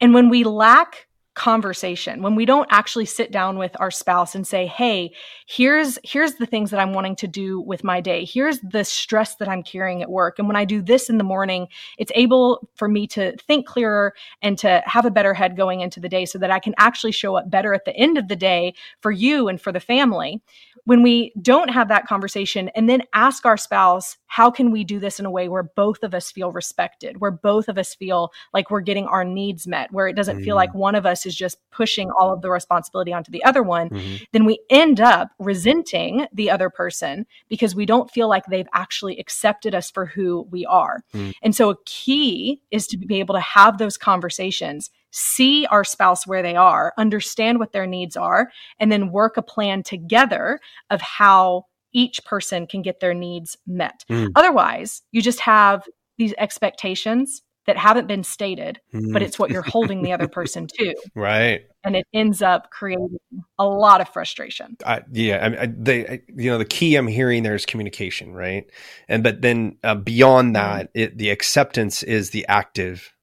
And 0.00 0.14
when 0.14 0.28
we 0.28 0.44
lack 0.44 1.08
conversation 1.34 2.22
when 2.22 2.34
we 2.34 2.44
don't 2.44 2.68
actually 2.70 3.06
sit 3.06 3.30
down 3.30 3.56
with 3.56 3.74
our 3.78 3.90
spouse 3.90 4.34
and 4.34 4.44
say 4.44 4.66
hey 4.66 5.10
here's 5.46 5.96
here's 6.02 6.34
the 6.34 6.44
things 6.44 6.70
that 6.70 6.80
i'm 6.80 6.92
wanting 6.92 7.14
to 7.14 7.28
do 7.28 7.60
with 7.60 7.84
my 7.84 8.00
day. 8.00 8.24
Here's 8.24 8.58
the 8.60 8.84
stress 8.84 9.36
that 9.36 9.48
i'm 9.48 9.62
carrying 9.62 10.02
at 10.02 10.10
work. 10.10 10.38
And 10.38 10.48
when 10.48 10.56
i 10.56 10.64
do 10.64 10.82
this 10.82 11.08
in 11.08 11.18
the 11.18 11.24
morning 11.24 11.68
it's 11.98 12.10
able 12.16 12.68
for 12.74 12.88
me 12.88 13.06
to 13.06 13.34
think 13.46 13.64
clearer 13.64 14.12
and 14.42 14.58
to 14.58 14.82
have 14.84 15.06
a 15.06 15.10
better 15.10 15.32
head 15.32 15.56
going 15.56 15.80
into 15.80 16.00
the 16.00 16.08
day 16.08 16.26
so 16.26 16.36
that 16.36 16.50
i 16.50 16.58
can 16.58 16.74
actually 16.78 17.12
show 17.12 17.36
up 17.36 17.48
better 17.48 17.72
at 17.72 17.84
the 17.84 17.96
end 17.96 18.18
of 18.18 18.26
the 18.26 18.36
day 18.36 18.74
for 19.00 19.12
you 19.12 19.48
and 19.48 19.60
for 19.60 19.70
the 19.72 19.80
family. 19.80 20.42
When 20.84 21.02
we 21.02 21.32
don't 21.40 21.70
have 21.70 21.88
that 21.88 22.06
conversation 22.06 22.70
and 22.74 22.88
then 22.88 23.02
ask 23.14 23.46
our 23.46 23.56
spouse, 23.56 24.16
how 24.30 24.48
can 24.48 24.70
we 24.70 24.84
do 24.84 25.00
this 25.00 25.18
in 25.18 25.26
a 25.26 25.30
way 25.30 25.48
where 25.48 25.64
both 25.64 26.04
of 26.04 26.14
us 26.14 26.30
feel 26.30 26.52
respected, 26.52 27.20
where 27.20 27.32
both 27.32 27.68
of 27.68 27.76
us 27.76 27.96
feel 27.96 28.30
like 28.54 28.70
we're 28.70 28.80
getting 28.80 29.06
our 29.06 29.24
needs 29.24 29.66
met, 29.66 29.92
where 29.92 30.06
it 30.06 30.14
doesn't 30.14 30.36
mm-hmm. 30.36 30.44
feel 30.44 30.54
like 30.54 30.72
one 30.72 30.94
of 30.94 31.04
us 31.04 31.26
is 31.26 31.34
just 31.34 31.58
pushing 31.72 32.12
all 32.12 32.32
of 32.32 32.40
the 32.40 32.48
responsibility 32.48 33.12
onto 33.12 33.32
the 33.32 33.42
other 33.42 33.64
one, 33.64 33.90
mm-hmm. 33.90 34.22
then 34.30 34.44
we 34.44 34.60
end 34.70 35.00
up 35.00 35.32
resenting 35.40 36.28
the 36.32 36.48
other 36.48 36.70
person 36.70 37.26
because 37.48 37.74
we 37.74 37.84
don't 37.84 38.08
feel 38.12 38.28
like 38.28 38.46
they've 38.46 38.68
actually 38.72 39.18
accepted 39.18 39.74
us 39.74 39.90
for 39.90 40.06
who 40.06 40.46
we 40.52 40.64
are. 40.64 41.02
Mm-hmm. 41.12 41.32
And 41.42 41.56
so 41.56 41.70
a 41.70 41.76
key 41.84 42.62
is 42.70 42.86
to 42.86 42.96
be 42.96 43.18
able 43.18 43.34
to 43.34 43.40
have 43.40 43.78
those 43.78 43.98
conversations 43.98 44.90
see 45.10 45.66
our 45.66 45.82
spouse 45.82 46.24
where 46.24 46.40
they 46.42 46.54
are, 46.54 46.92
understand 46.96 47.58
what 47.58 47.72
their 47.72 47.86
needs 47.86 48.16
are, 48.16 48.50
and 48.78 48.92
then 48.92 49.10
work 49.10 49.36
a 49.36 49.42
plan 49.42 49.82
together 49.82 50.60
of 50.88 51.00
how 51.00 51.66
each 51.92 52.24
person 52.24 52.66
can 52.66 52.82
get 52.82 53.00
their 53.00 53.14
needs 53.14 53.56
met. 53.66 54.04
Mm. 54.10 54.28
Otherwise, 54.34 55.02
you 55.12 55.22
just 55.22 55.40
have 55.40 55.86
these 56.18 56.34
expectations 56.38 57.42
that 57.66 57.76
haven't 57.76 58.06
been 58.06 58.24
stated, 58.24 58.80
mm. 58.92 59.12
but 59.12 59.22
it's 59.22 59.38
what 59.38 59.50
you're 59.50 59.62
holding 59.62 60.02
the 60.02 60.12
other 60.12 60.28
person 60.28 60.66
to. 60.66 60.94
Right. 61.14 61.62
And 61.82 61.96
it 61.96 62.06
ends 62.12 62.42
up 62.42 62.70
creating 62.70 63.16
a 63.58 63.64
lot 63.64 64.00
of 64.00 64.08
frustration. 64.08 64.76
I, 64.84 65.02
yeah. 65.12 65.36
I, 65.36 65.62
I, 65.62 65.68
they, 65.74 66.20
you 66.28 66.50
know, 66.50 66.58
the 66.58 66.64
key 66.64 66.96
I'm 66.96 67.06
hearing 67.06 67.42
there 67.42 67.54
is 67.54 67.64
communication, 67.64 68.34
right? 68.34 68.70
And, 69.08 69.22
but 69.22 69.40
then 69.40 69.78
uh, 69.82 69.94
beyond 69.94 70.54
mm-hmm. 70.54 70.76
that, 70.78 70.90
it, 70.94 71.16
the 71.16 71.30
acceptance 71.30 72.02
is 72.02 72.30
the 72.30 72.46
active 72.48 73.14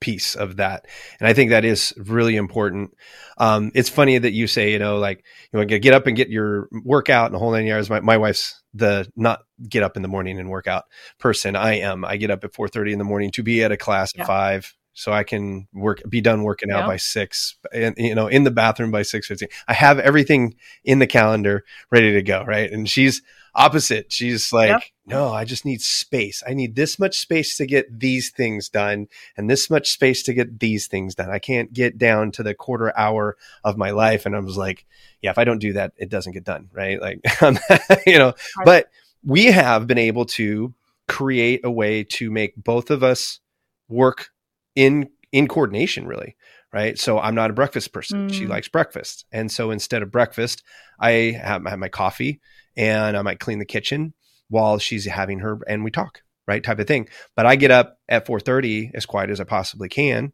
piece 0.00 0.34
of 0.34 0.56
that. 0.56 0.86
And 1.18 1.28
I 1.28 1.32
think 1.32 1.50
that 1.50 1.64
is 1.64 1.94
really 1.96 2.36
important. 2.36 2.94
Um, 3.38 3.70
it's 3.74 3.88
funny 3.88 4.18
that 4.18 4.32
you 4.32 4.46
say, 4.46 4.72
you 4.72 4.78
know, 4.78 4.98
like 4.98 5.24
you 5.52 5.58
want 5.58 5.70
to 5.70 5.78
get 5.78 5.94
up 5.94 6.06
and 6.06 6.16
get 6.16 6.28
your 6.28 6.68
workout 6.84 7.26
and 7.26 7.34
the 7.34 7.38
whole 7.38 7.52
nine 7.52 7.66
yards. 7.66 7.90
My, 7.90 8.00
my 8.00 8.16
wife's 8.16 8.62
the 8.74 9.10
not 9.16 9.40
get 9.68 9.82
up 9.82 9.96
in 9.96 10.02
the 10.02 10.08
morning 10.08 10.38
and 10.38 10.50
workout 10.50 10.84
person. 11.18 11.56
I 11.56 11.78
am. 11.78 12.04
I 12.04 12.16
get 12.16 12.30
up 12.30 12.44
at 12.44 12.52
4:30 12.52 12.92
in 12.92 12.98
the 12.98 13.04
morning 13.04 13.30
to 13.32 13.42
be 13.42 13.62
at 13.62 13.72
a 13.72 13.76
class 13.76 14.12
yeah. 14.14 14.22
at 14.22 14.26
five, 14.26 14.74
so 14.92 15.12
I 15.12 15.24
can 15.24 15.66
work, 15.72 16.02
be 16.08 16.20
done 16.20 16.42
working 16.42 16.70
out 16.70 16.80
yeah. 16.80 16.86
by 16.86 16.96
six, 16.96 17.56
and 17.72 17.94
you 17.96 18.14
know, 18.14 18.26
in 18.26 18.44
the 18.44 18.50
bathroom 18.50 18.90
by 18.90 19.02
six 19.02 19.26
fifteen. 19.26 19.48
I 19.66 19.72
have 19.72 19.98
everything 19.98 20.56
in 20.84 20.98
the 20.98 21.06
calendar 21.06 21.64
ready 21.90 22.12
to 22.12 22.22
go, 22.22 22.44
right? 22.44 22.70
And 22.70 22.88
she's 22.88 23.22
opposite. 23.56 24.12
She's 24.12 24.52
like, 24.52 24.68
yep. 24.68 24.82
no, 25.06 25.32
I 25.32 25.44
just 25.44 25.64
need 25.64 25.80
space. 25.80 26.42
I 26.46 26.54
need 26.54 26.76
this 26.76 26.98
much 26.98 27.18
space 27.18 27.56
to 27.56 27.66
get 27.66 27.98
these 27.98 28.30
things 28.30 28.68
done, 28.68 29.08
and 29.36 29.50
this 29.50 29.68
much 29.70 29.90
space 29.90 30.22
to 30.24 30.34
get 30.34 30.60
these 30.60 30.86
things 30.86 31.14
done. 31.14 31.30
I 31.30 31.38
can't 31.38 31.72
get 31.72 31.98
down 31.98 32.30
to 32.32 32.42
the 32.42 32.54
quarter 32.54 32.96
hour 32.96 33.36
of 33.64 33.76
my 33.76 33.90
life, 33.90 34.26
and 34.26 34.36
I 34.36 34.40
was 34.40 34.56
like, 34.56 34.84
yeah, 35.22 35.30
if 35.30 35.38
I 35.38 35.44
don't 35.44 35.58
do 35.58 35.72
that, 35.72 35.92
it 35.96 36.10
doesn't 36.10 36.32
get 36.32 36.44
done, 36.44 36.68
right? 36.72 37.00
Like, 37.00 37.20
you 38.06 38.18
know, 38.18 38.34
but 38.64 38.90
we 39.24 39.46
have 39.46 39.86
been 39.86 39.98
able 39.98 40.26
to 40.26 40.74
create 41.08 41.62
a 41.64 41.70
way 41.70 42.04
to 42.04 42.30
make 42.30 42.54
both 42.56 42.90
of 42.90 43.02
us 43.02 43.40
work 43.88 44.30
in 44.74 45.08
in 45.32 45.46
coordination 45.48 46.06
really 46.06 46.36
right 46.72 46.98
so 46.98 47.18
i'm 47.18 47.34
not 47.34 47.50
a 47.50 47.54
breakfast 47.54 47.92
person 47.92 48.28
mm. 48.28 48.32
she 48.32 48.46
likes 48.46 48.68
breakfast 48.68 49.24
and 49.30 49.50
so 49.50 49.70
instead 49.70 50.02
of 50.02 50.10
breakfast 50.10 50.62
i 50.98 51.10
have, 51.40 51.64
I 51.66 51.70
have 51.70 51.78
my 51.78 51.88
coffee 51.88 52.40
and 52.76 53.16
i 53.16 53.22
might 53.22 53.40
clean 53.40 53.58
the 53.58 53.64
kitchen 53.64 54.14
while 54.48 54.78
she's 54.78 55.06
having 55.06 55.40
her 55.40 55.58
and 55.68 55.84
we 55.84 55.90
talk 55.90 56.22
right 56.46 56.64
type 56.64 56.78
of 56.78 56.86
thing 56.86 57.08
but 57.34 57.46
i 57.46 57.56
get 57.56 57.70
up 57.70 57.98
at 58.08 58.26
4.30 58.26 58.90
as 58.94 59.06
quiet 59.06 59.30
as 59.30 59.40
i 59.40 59.44
possibly 59.44 59.88
can 59.88 60.32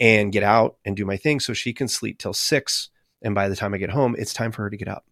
and 0.00 0.32
get 0.32 0.42
out 0.42 0.76
and 0.84 0.96
do 0.96 1.04
my 1.04 1.16
thing 1.16 1.40
so 1.40 1.52
she 1.52 1.72
can 1.72 1.88
sleep 1.88 2.18
till 2.18 2.32
6 2.32 2.90
and 3.22 3.34
by 3.34 3.48
the 3.48 3.56
time 3.56 3.74
i 3.74 3.78
get 3.78 3.90
home 3.90 4.16
it's 4.18 4.34
time 4.34 4.52
for 4.52 4.62
her 4.62 4.70
to 4.70 4.76
get 4.76 4.88
up 4.88 5.04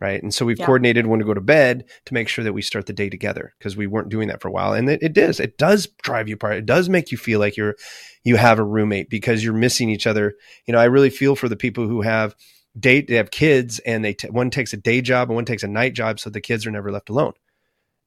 right? 0.00 0.22
And 0.22 0.32
so 0.32 0.44
we've 0.44 0.58
yeah. 0.58 0.66
coordinated 0.66 1.06
when 1.06 1.18
to 1.18 1.24
go 1.24 1.34
to 1.34 1.40
bed 1.40 1.84
to 2.06 2.14
make 2.14 2.28
sure 2.28 2.44
that 2.44 2.52
we 2.52 2.62
start 2.62 2.86
the 2.86 2.92
day 2.92 3.08
together 3.08 3.54
because 3.58 3.76
we 3.76 3.86
weren't 3.86 4.08
doing 4.08 4.28
that 4.28 4.40
for 4.40 4.48
a 4.48 4.52
while. 4.52 4.72
And 4.72 4.88
it, 4.88 5.02
it 5.02 5.12
does, 5.12 5.40
it 5.40 5.58
does 5.58 5.88
drive 6.02 6.28
you 6.28 6.34
apart. 6.34 6.56
It 6.56 6.66
does 6.66 6.88
make 6.88 7.10
you 7.10 7.18
feel 7.18 7.40
like 7.40 7.56
you're, 7.56 7.74
you 8.22 8.36
have 8.36 8.58
a 8.58 8.64
roommate 8.64 9.10
because 9.10 9.42
you're 9.42 9.54
missing 9.54 9.90
each 9.90 10.06
other. 10.06 10.34
You 10.66 10.72
know, 10.72 10.78
I 10.78 10.84
really 10.84 11.10
feel 11.10 11.34
for 11.34 11.48
the 11.48 11.56
people 11.56 11.88
who 11.88 12.02
have 12.02 12.36
date, 12.80 13.08
they 13.08 13.16
have 13.16 13.30
kids 13.30 13.78
and 13.80 14.04
they, 14.04 14.14
t- 14.14 14.28
one 14.28 14.50
takes 14.50 14.72
a 14.72 14.76
day 14.76 15.00
job 15.00 15.28
and 15.28 15.36
one 15.36 15.44
takes 15.44 15.62
a 15.62 15.68
night 15.68 15.94
job. 15.94 16.20
So 16.20 16.30
the 16.30 16.40
kids 16.40 16.66
are 16.66 16.70
never 16.70 16.90
left 16.90 17.10
alone 17.10 17.34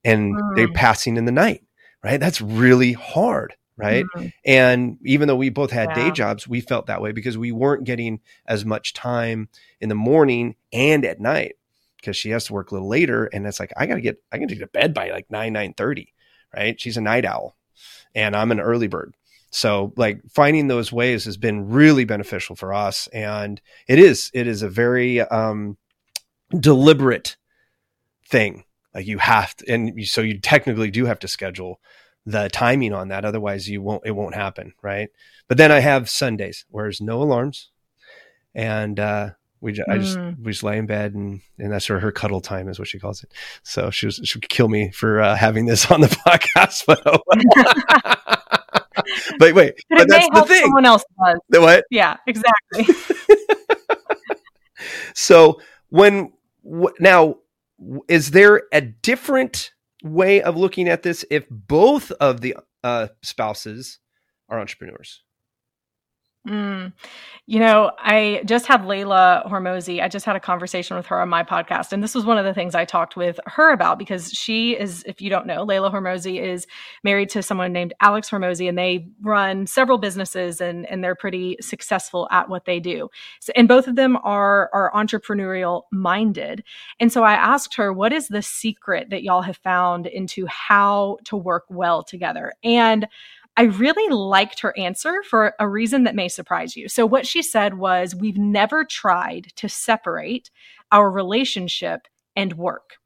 and 0.03 0.35
mm. 0.35 0.55
they're 0.55 0.71
passing 0.71 1.17
in 1.17 1.25
the 1.25 1.31
night, 1.31 1.63
right? 2.03 2.19
That's 2.19 2.41
really 2.41 2.93
hard. 2.93 3.55
Right. 3.77 4.05
Mm-hmm. 4.15 4.27
And 4.45 4.97
even 5.03 5.27
though 5.27 5.35
we 5.35 5.49
both 5.49 5.71
had 5.71 5.89
yeah. 5.89 5.95
day 5.95 6.11
jobs, 6.11 6.47
we 6.47 6.61
felt 6.61 6.85
that 6.85 7.01
way 7.01 7.13
because 7.13 7.35
we 7.35 7.51
weren't 7.51 7.83
getting 7.83 8.19
as 8.45 8.63
much 8.63 8.93
time 8.93 9.49
in 9.79 9.89
the 9.89 9.95
morning 9.95 10.55
and 10.71 11.03
at 11.03 11.19
night 11.19 11.55
because 11.95 12.15
she 12.15 12.29
has 12.29 12.45
to 12.45 12.53
work 12.53 12.69
a 12.69 12.75
little 12.75 12.89
later. 12.89 13.25
And 13.25 13.47
it's 13.47 13.59
like, 13.59 13.73
I 13.75 13.87
got 13.87 13.95
to 13.95 14.01
get, 14.01 14.21
I 14.31 14.37
got 14.37 14.49
to 14.49 14.55
get 14.55 14.61
to 14.61 14.67
bed 14.67 14.93
by 14.93 15.09
like 15.09 15.31
9, 15.31 15.51
9 15.51 15.73
30, 15.73 16.13
right? 16.55 16.79
She's 16.79 16.97
a 16.97 17.01
night 17.01 17.25
owl 17.25 17.55
and 18.13 18.35
I'm 18.35 18.51
an 18.51 18.59
early 18.59 18.87
bird. 18.87 19.15
So 19.51 19.93
like 19.97 20.21
finding 20.29 20.67
those 20.67 20.91
ways 20.91 21.25
has 21.25 21.37
been 21.37 21.69
really 21.69 22.05
beneficial 22.05 22.55
for 22.55 22.73
us. 22.73 23.07
And 23.07 23.61
it 23.87 23.99
is, 23.99 24.31
it 24.33 24.47
is 24.47 24.61
a 24.61 24.69
very, 24.69 25.21
um, 25.21 25.77
deliberate 26.57 27.37
thing. 28.27 28.63
Like 28.95 29.07
you 29.07 29.19
have 29.19 29.55
to, 29.57 29.71
and 29.71 29.99
you, 29.99 30.05
so 30.05 30.21
you 30.21 30.39
technically 30.39 30.89
do 30.89 31.05
have 31.05 31.19
to 31.19 31.27
schedule 31.27 31.79
the 32.25 32.49
timing 32.49 32.93
on 32.93 33.09
that. 33.09 33.25
Otherwise 33.25 33.69
you 33.69 33.81
won't, 33.81 34.03
it 34.05 34.11
won't 34.11 34.35
happen. 34.35 34.73
Right. 34.81 35.09
But 35.47 35.57
then 35.57 35.71
I 35.71 35.79
have 35.79 36.09
Sundays 36.09 36.65
where 36.69 36.85
there's 36.85 37.01
no 37.01 37.21
alarms 37.21 37.69
and, 38.55 38.99
uh, 38.99 39.29
we 39.61 39.73
just, 39.73 39.87
mm. 39.87 39.93
I 39.93 39.97
just 39.99 40.17
we 40.17 40.51
just 40.51 40.63
lay 40.63 40.79
in 40.79 40.87
bed 40.87 41.13
and 41.13 41.39
and 41.59 41.71
that's 41.71 41.85
her 41.85 41.99
her 41.99 42.11
cuddle 42.11 42.41
time 42.41 42.67
is 42.67 42.79
what 42.79 42.87
she 42.87 42.97
calls 42.97 43.23
it. 43.23 43.31
So 43.61 43.91
she 43.91 44.07
was 44.07 44.19
she 44.23 44.39
would 44.39 44.49
kill 44.49 44.67
me 44.67 44.89
for 44.89 45.21
uh, 45.21 45.35
having 45.35 45.67
this 45.67 45.89
on 45.91 46.01
the 46.01 46.07
podcast, 46.27 46.85
but 46.87 46.99
oh 47.05 48.57
but 49.39 49.53
wait, 49.53 49.75
but, 49.89 49.99
but 49.99 50.09
that's 50.09 50.29
the 50.29 50.45
thing. 50.45 50.61
Someone 50.61 50.85
else 50.85 51.03
does. 51.23 51.39
The 51.49 51.61
what? 51.61 51.85
Yeah, 51.89 52.17
exactly. 52.27 52.85
so 55.13 55.61
when 55.89 56.33
w- 56.63 56.93
now 56.99 57.37
is 58.07 58.31
there 58.31 58.63
a 58.71 58.81
different 58.81 59.71
way 60.03 60.41
of 60.41 60.57
looking 60.57 60.87
at 60.87 61.03
this 61.03 61.25
if 61.29 61.45
both 61.49 62.11
of 62.11 62.41
the 62.41 62.55
uh, 62.83 63.07
spouses 63.21 63.99
are 64.49 64.59
entrepreneurs? 64.59 65.23
Mm. 66.47 66.93
You 67.45 67.59
know, 67.59 67.91
I 67.99 68.41
just 68.45 68.65
had 68.65 68.81
Layla 68.81 69.47
Hormozi. 69.47 70.01
I 70.01 70.07
just 70.07 70.25
had 70.25 70.35
a 70.35 70.39
conversation 70.39 70.97
with 70.97 71.05
her 71.07 71.21
on 71.21 71.29
my 71.29 71.43
podcast. 71.43 71.91
And 71.91 72.01
this 72.01 72.15
was 72.15 72.25
one 72.25 72.39
of 72.39 72.45
the 72.45 72.53
things 72.53 72.73
I 72.73 72.83
talked 72.83 73.15
with 73.15 73.39
her 73.45 73.71
about 73.71 73.99
because 73.99 74.31
she 74.31 74.71
is, 74.71 75.03
if 75.05 75.21
you 75.21 75.29
don't 75.29 75.45
know, 75.45 75.65
Layla 75.65 75.93
Hormozi 75.93 76.41
is 76.41 76.65
married 77.03 77.29
to 77.31 77.43
someone 77.43 77.71
named 77.71 77.93
Alex 78.01 78.29
Hormozi, 78.29 78.67
and 78.67 78.77
they 78.77 79.07
run 79.21 79.67
several 79.67 79.99
businesses 79.99 80.61
and, 80.61 80.87
and 80.87 81.03
they're 81.03 81.13
pretty 81.13 81.57
successful 81.61 82.27
at 82.31 82.49
what 82.49 82.65
they 82.65 82.79
do. 82.79 83.09
So, 83.39 83.53
and 83.55 83.67
both 83.67 83.87
of 83.87 83.95
them 83.95 84.17
are, 84.23 84.71
are 84.73 84.91
entrepreneurial 84.95 85.83
minded. 85.91 86.63
And 86.99 87.13
so 87.13 87.23
I 87.23 87.33
asked 87.33 87.75
her, 87.75 87.93
what 87.93 88.13
is 88.13 88.29
the 88.29 88.41
secret 88.41 89.11
that 89.11 89.21
y'all 89.21 89.43
have 89.43 89.57
found 89.57 90.07
into 90.07 90.47
how 90.47 91.19
to 91.25 91.37
work 91.37 91.65
well 91.69 92.01
together? 92.03 92.53
And 92.63 93.07
I 93.57 93.63
really 93.63 94.13
liked 94.13 94.61
her 94.61 94.77
answer 94.77 95.21
for 95.29 95.53
a 95.59 95.67
reason 95.67 96.05
that 96.05 96.15
may 96.15 96.29
surprise 96.29 96.75
you. 96.75 96.87
So, 96.87 97.05
what 97.05 97.27
she 97.27 97.41
said 97.41 97.77
was, 97.77 98.15
We've 98.15 98.37
never 98.37 98.85
tried 98.85 99.47
to 99.57 99.67
separate 99.67 100.49
our 100.91 101.11
relationship 101.11 102.07
and 102.35 102.53
work 102.53 102.97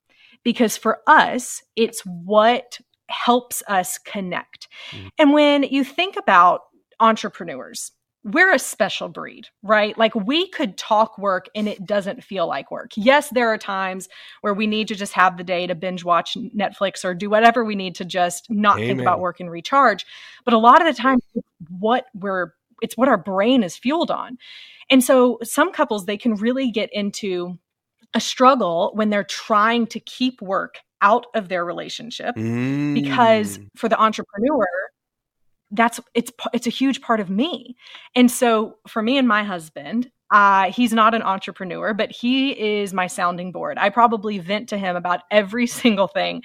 because 0.43 0.77
for 0.77 0.99
us, 1.07 1.61
it's 1.75 2.01
what 2.01 2.79
helps 3.09 3.63
us 3.67 3.97
connect. 3.97 4.67
Mm-hmm. 4.91 5.07
And 5.17 5.33
when 5.33 5.63
you 5.63 5.83
think 5.83 6.15
about 6.17 6.61
entrepreneurs, 6.99 7.91
we're 8.25 8.51
a 8.51 8.59
special 8.59 9.07
breed, 9.07 9.47
right? 9.61 9.95
Like 9.99 10.15
we 10.15 10.47
could 10.47 10.77
talk 10.77 11.17
work 11.19 11.47
and 11.53 11.67
it 11.67 11.85
doesn't 11.85 12.23
feel 12.23 12.47
like 12.47 12.71
work. 12.71 12.91
Yes, 12.95 13.29
there 13.29 13.49
are 13.49 13.57
times 13.57 14.09
where 14.41 14.53
we 14.53 14.65
need 14.65 14.87
to 14.87 14.95
just 14.95 15.13
have 15.13 15.37
the 15.37 15.43
day 15.43 15.67
to 15.67 15.75
binge 15.75 16.03
watch 16.03 16.35
Netflix 16.35 17.05
or 17.05 17.13
do 17.13 17.29
whatever 17.29 17.63
we 17.63 17.75
need 17.75 17.93
to 17.95 18.03
just 18.03 18.49
not 18.49 18.77
Amen. 18.77 18.87
think 18.87 19.01
about 19.01 19.19
work 19.19 19.39
and 19.39 19.51
recharge. 19.51 20.07
But 20.43 20.55
a 20.55 20.57
lot 20.57 20.81
of 20.81 20.93
the 20.93 20.99
time, 20.99 21.19
what 21.69 22.07
we're 22.15 22.53
it's 22.81 22.97
what 22.97 23.07
our 23.07 23.17
brain 23.17 23.61
is 23.61 23.77
fueled 23.77 24.09
on. 24.09 24.39
And 24.89 25.03
so 25.03 25.37
some 25.43 25.71
couples 25.71 26.05
they 26.05 26.17
can 26.17 26.33
really 26.33 26.71
get 26.71 26.89
into 26.93 27.59
a 28.15 28.19
struggle 28.19 28.91
when 28.95 29.11
they're 29.11 29.23
trying 29.23 29.85
to 29.87 29.99
keep 29.99 30.41
work 30.41 30.79
out 31.01 31.27
of 31.35 31.47
their 31.47 31.63
relationship 31.63 32.35
mm. 32.35 32.95
because 32.95 33.59
for 33.75 33.87
the 33.87 34.01
entrepreneur 34.01 34.65
that's 35.75 35.99
it's 36.13 36.31
it's 36.53 36.67
a 36.67 36.71
huge 36.71 37.01
part 37.01 37.19
of 37.19 37.29
me. 37.29 37.75
And 38.15 38.29
so 38.29 38.77
for 38.87 39.01
me 39.01 39.17
and 39.17 39.27
my 39.27 39.43
husband 39.43 40.11
uh, 40.31 40.71
he's 40.71 40.91
not 40.91 41.13
an 41.13 41.21
entrepreneur 41.21 41.93
but 41.93 42.11
he 42.11 42.51
is 42.51 42.93
my 42.93 43.05
sounding 43.05 43.51
board. 43.51 43.77
I 43.77 43.89
probably 43.89 44.39
vent 44.39 44.67
to 44.69 44.77
him 44.77 44.95
about 44.95 45.21
every 45.29 45.67
single 45.81 46.07
thing. 46.07 46.41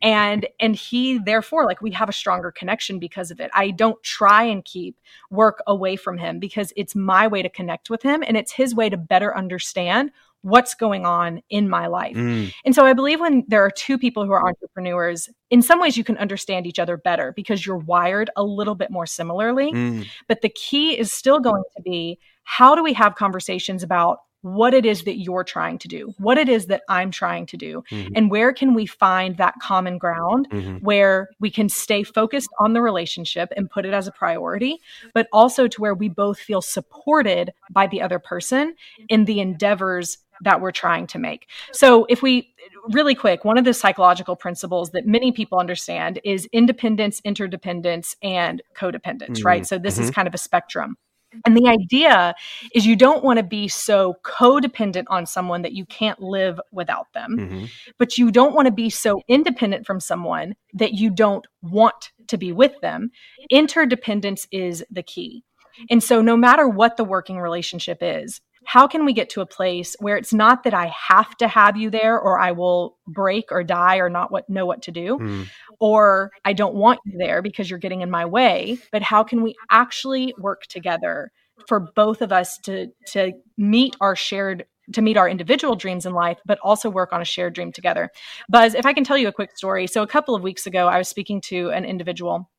And 0.00 0.46
and 0.60 0.76
he 0.76 1.18
therefore 1.18 1.66
like 1.66 1.82
we 1.82 1.90
have 1.92 2.08
a 2.08 2.12
stronger 2.12 2.52
connection 2.52 2.98
because 2.98 3.30
of 3.30 3.40
it. 3.40 3.50
I 3.54 3.70
don't 3.70 4.00
try 4.02 4.44
and 4.44 4.64
keep 4.64 4.96
work 5.30 5.62
away 5.66 5.96
from 5.96 6.18
him 6.18 6.38
because 6.38 6.72
it's 6.76 6.94
my 6.94 7.26
way 7.26 7.42
to 7.42 7.48
connect 7.48 7.90
with 7.90 8.02
him 8.02 8.22
and 8.26 8.36
it's 8.36 8.52
his 8.52 8.74
way 8.74 8.88
to 8.88 8.96
better 8.96 9.36
understand 9.36 10.10
what's 10.44 10.74
going 10.74 11.06
on 11.06 11.40
in 11.48 11.70
my 11.70 11.86
life. 11.86 12.14
Mm. 12.14 12.52
And 12.66 12.74
so 12.74 12.84
I 12.84 12.92
believe 12.92 13.18
when 13.18 13.44
there 13.48 13.64
are 13.64 13.70
two 13.70 13.96
people 13.96 14.26
who 14.26 14.32
are 14.32 14.46
entrepreneurs, 14.46 15.30
in 15.50 15.62
some 15.62 15.80
ways 15.80 15.96
you 15.96 16.04
can 16.04 16.18
understand 16.18 16.66
each 16.66 16.78
other 16.78 16.98
better 16.98 17.32
because 17.34 17.64
you're 17.64 17.78
wired 17.78 18.28
a 18.36 18.44
little 18.44 18.74
bit 18.74 18.90
more 18.90 19.06
similarly. 19.06 19.72
Mm. 19.72 20.06
But 20.28 20.42
the 20.42 20.50
key 20.50 20.98
is 20.98 21.10
still 21.10 21.40
going 21.40 21.62
to 21.76 21.82
be 21.82 22.18
how 22.42 22.74
do 22.74 22.84
we 22.84 22.92
have 22.92 23.14
conversations 23.14 23.82
about 23.82 24.18
what 24.44 24.74
it 24.74 24.84
is 24.84 25.04
that 25.04 25.16
you're 25.18 25.42
trying 25.42 25.78
to 25.78 25.88
do, 25.88 26.12
what 26.18 26.36
it 26.36 26.50
is 26.50 26.66
that 26.66 26.82
I'm 26.90 27.10
trying 27.10 27.46
to 27.46 27.56
do, 27.56 27.82
mm-hmm. 27.90 28.12
and 28.14 28.30
where 28.30 28.52
can 28.52 28.74
we 28.74 28.84
find 28.84 29.38
that 29.38 29.54
common 29.62 29.96
ground 29.96 30.46
mm-hmm. 30.50 30.76
where 30.84 31.30
we 31.40 31.50
can 31.50 31.70
stay 31.70 32.02
focused 32.02 32.50
on 32.60 32.74
the 32.74 32.82
relationship 32.82 33.50
and 33.56 33.70
put 33.70 33.86
it 33.86 33.94
as 33.94 34.06
a 34.06 34.12
priority, 34.12 34.80
but 35.14 35.28
also 35.32 35.66
to 35.66 35.80
where 35.80 35.94
we 35.94 36.10
both 36.10 36.38
feel 36.38 36.60
supported 36.60 37.54
by 37.70 37.86
the 37.86 38.02
other 38.02 38.18
person 38.18 38.74
in 39.08 39.24
the 39.24 39.40
endeavors 39.40 40.18
that 40.42 40.60
we're 40.60 40.72
trying 40.72 41.06
to 41.08 41.18
make. 41.18 41.48
So 41.72 42.06
if 42.08 42.22
we 42.22 42.54
really 42.90 43.14
quick, 43.14 43.44
one 43.44 43.58
of 43.58 43.64
the 43.64 43.74
psychological 43.74 44.36
principles 44.36 44.90
that 44.90 45.06
many 45.06 45.32
people 45.32 45.58
understand 45.58 46.20
is 46.24 46.48
independence, 46.52 47.20
interdependence, 47.24 48.16
and 48.22 48.62
codependence, 48.76 49.36
mm-hmm. 49.36 49.46
right? 49.46 49.66
So 49.66 49.78
this 49.78 49.94
mm-hmm. 49.94 50.04
is 50.04 50.10
kind 50.10 50.28
of 50.28 50.34
a 50.34 50.38
spectrum. 50.38 50.96
And 51.44 51.56
the 51.56 51.68
idea 51.68 52.34
is 52.74 52.86
you 52.86 52.96
don't 52.96 53.24
want 53.24 53.38
to 53.38 53.42
be 53.42 53.68
so 53.68 54.14
codependent 54.24 55.04
on 55.08 55.26
someone 55.26 55.62
that 55.62 55.72
you 55.72 55.84
can't 55.86 56.20
live 56.20 56.60
without 56.70 57.12
them, 57.12 57.36
mm-hmm. 57.36 57.64
but 57.98 58.18
you 58.18 58.30
don't 58.30 58.54
want 58.54 58.66
to 58.66 58.72
be 58.72 58.90
so 58.90 59.20
independent 59.28 59.86
from 59.86 60.00
someone 60.00 60.54
that 60.74 60.94
you 60.94 61.10
don't 61.10 61.46
want 61.62 62.12
to 62.28 62.38
be 62.38 62.52
with 62.52 62.80
them. 62.80 63.10
Interdependence 63.50 64.46
is 64.52 64.84
the 64.90 65.02
key. 65.02 65.44
And 65.90 66.02
so, 66.02 66.22
no 66.22 66.36
matter 66.36 66.68
what 66.68 66.96
the 66.96 67.04
working 67.04 67.38
relationship 67.40 67.98
is, 68.00 68.40
how 68.66 68.86
can 68.86 69.04
we 69.04 69.12
get 69.12 69.30
to 69.30 69.40
a 69.40 69.46
place 69.46 69.96
where 70.00 70.16
it's 70.16 70.32
not 70.32 70.64
that 70.64 70.74
I 70.74 70.92
have 71.08 71.36
to 71.38 71.48
have 71.48 71.76
you 71.76 71.90
there 71.90 72.18
or 72.18 72.38
I 72.38 72.52
will 72.52 72.96
break 73.06 73.50
or 73.50 73.62
die 73.62 73.96
or 73.96 74.08
not 74.08 74.30
what 74.30 74.48
know 74.48 74.66
what 74.66 74.82
to 74.82 74.90
do 74.90 75.18
mm. 75.18 75.48
or 75.80 76.30
I 76.44 76.52
don't 76.52 76.74
want 76.74 77.00
you 77.04 77.18
there 77.18 77.42
because 77.42 77.68
you're 77.68 77.78
getting 77.78 78.00
in 78.00 78.10
my 78.10 78.24
way, 78.24 78.78
but 78.92 79.02
how 79.02 79.22
can 79.22 79.42
we 79.42 79.54
actually 79.70 80.34
work 80.38 80.66
together 80.66 81.30
for 81.68 81.80
both 81.80 82.20
of 82.22 82.32
us 82.32 82.58
to 82.58 82.88
to 83.08 83.32
meet 83.56 83.96
our 84.00 84.16
shared 84.16 84.66
to 84.92 85.00
meet 85.00 85.16
our 85.16 85.28
individual 85.28 85.76
dreams 85.76 86.04
in 86.04 86.12
life, 86.12 86.38
but 86.44 86.58
also 86.62 86.90
work 86.90 87.12
on 87.12 87.22
a 87.22 87.24
shared 87.24 87.54
dream 87.54 87.72
together. 87.72 88.10
Buzz, 88.50 88.74
if 88.74 88.84
I 88.84 88.92
can 88.92 89.02
tell 89.02 89.16
you 89.16 89.28
a 89.28 89.32
quick 89.32 89.56
story. 89.56 89.86
So 89.86 90.02
a 90.02 90.06
couple 90.06 90.34
of 90.34 90.42
weeks 90.42 90.66
ago, 90.66 90.88
I 90.88 90.98
was 90.98 91.08
speaking 91.08 91.40
to 91.42 91.70
an 91.70 91.86
individual 91.86 92.50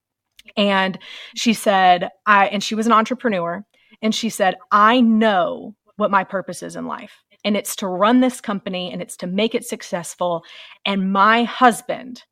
and 0.57 0.97
she 1.35 1.53
said, 1.53 2.09
I, 2.25 2.47
and 2.47 2.63
she 2.63 2.75
was 2.75 2.85
an 2.85 2.91
entrepreneur, 2.91 3.65
and 4.01 4.13
she 4.13 4.29
said, 4.29 4.55
I 4.71 5.01
know 5.01 5.75
what 5.97 6.11
my 6.11 6.23
purpose 6.23 6.63
is 6.63 6.75
in 6.75 6.85
life. 6.85 7.23
And 7.43 7.55
it's 7.55 7.75
to 7.77 7.87
run 7.87 8.21
this 8.21 8.41
company 8.41 8.91
and 8.91 9.01
it's 9.01 9.17
to 9.17 9.27
make 9.27 9.55
it 9.55 9.65
successful. 9.65 10.43
And 10.85 11.11
my 11.11 11.43
husband 11.43 12.23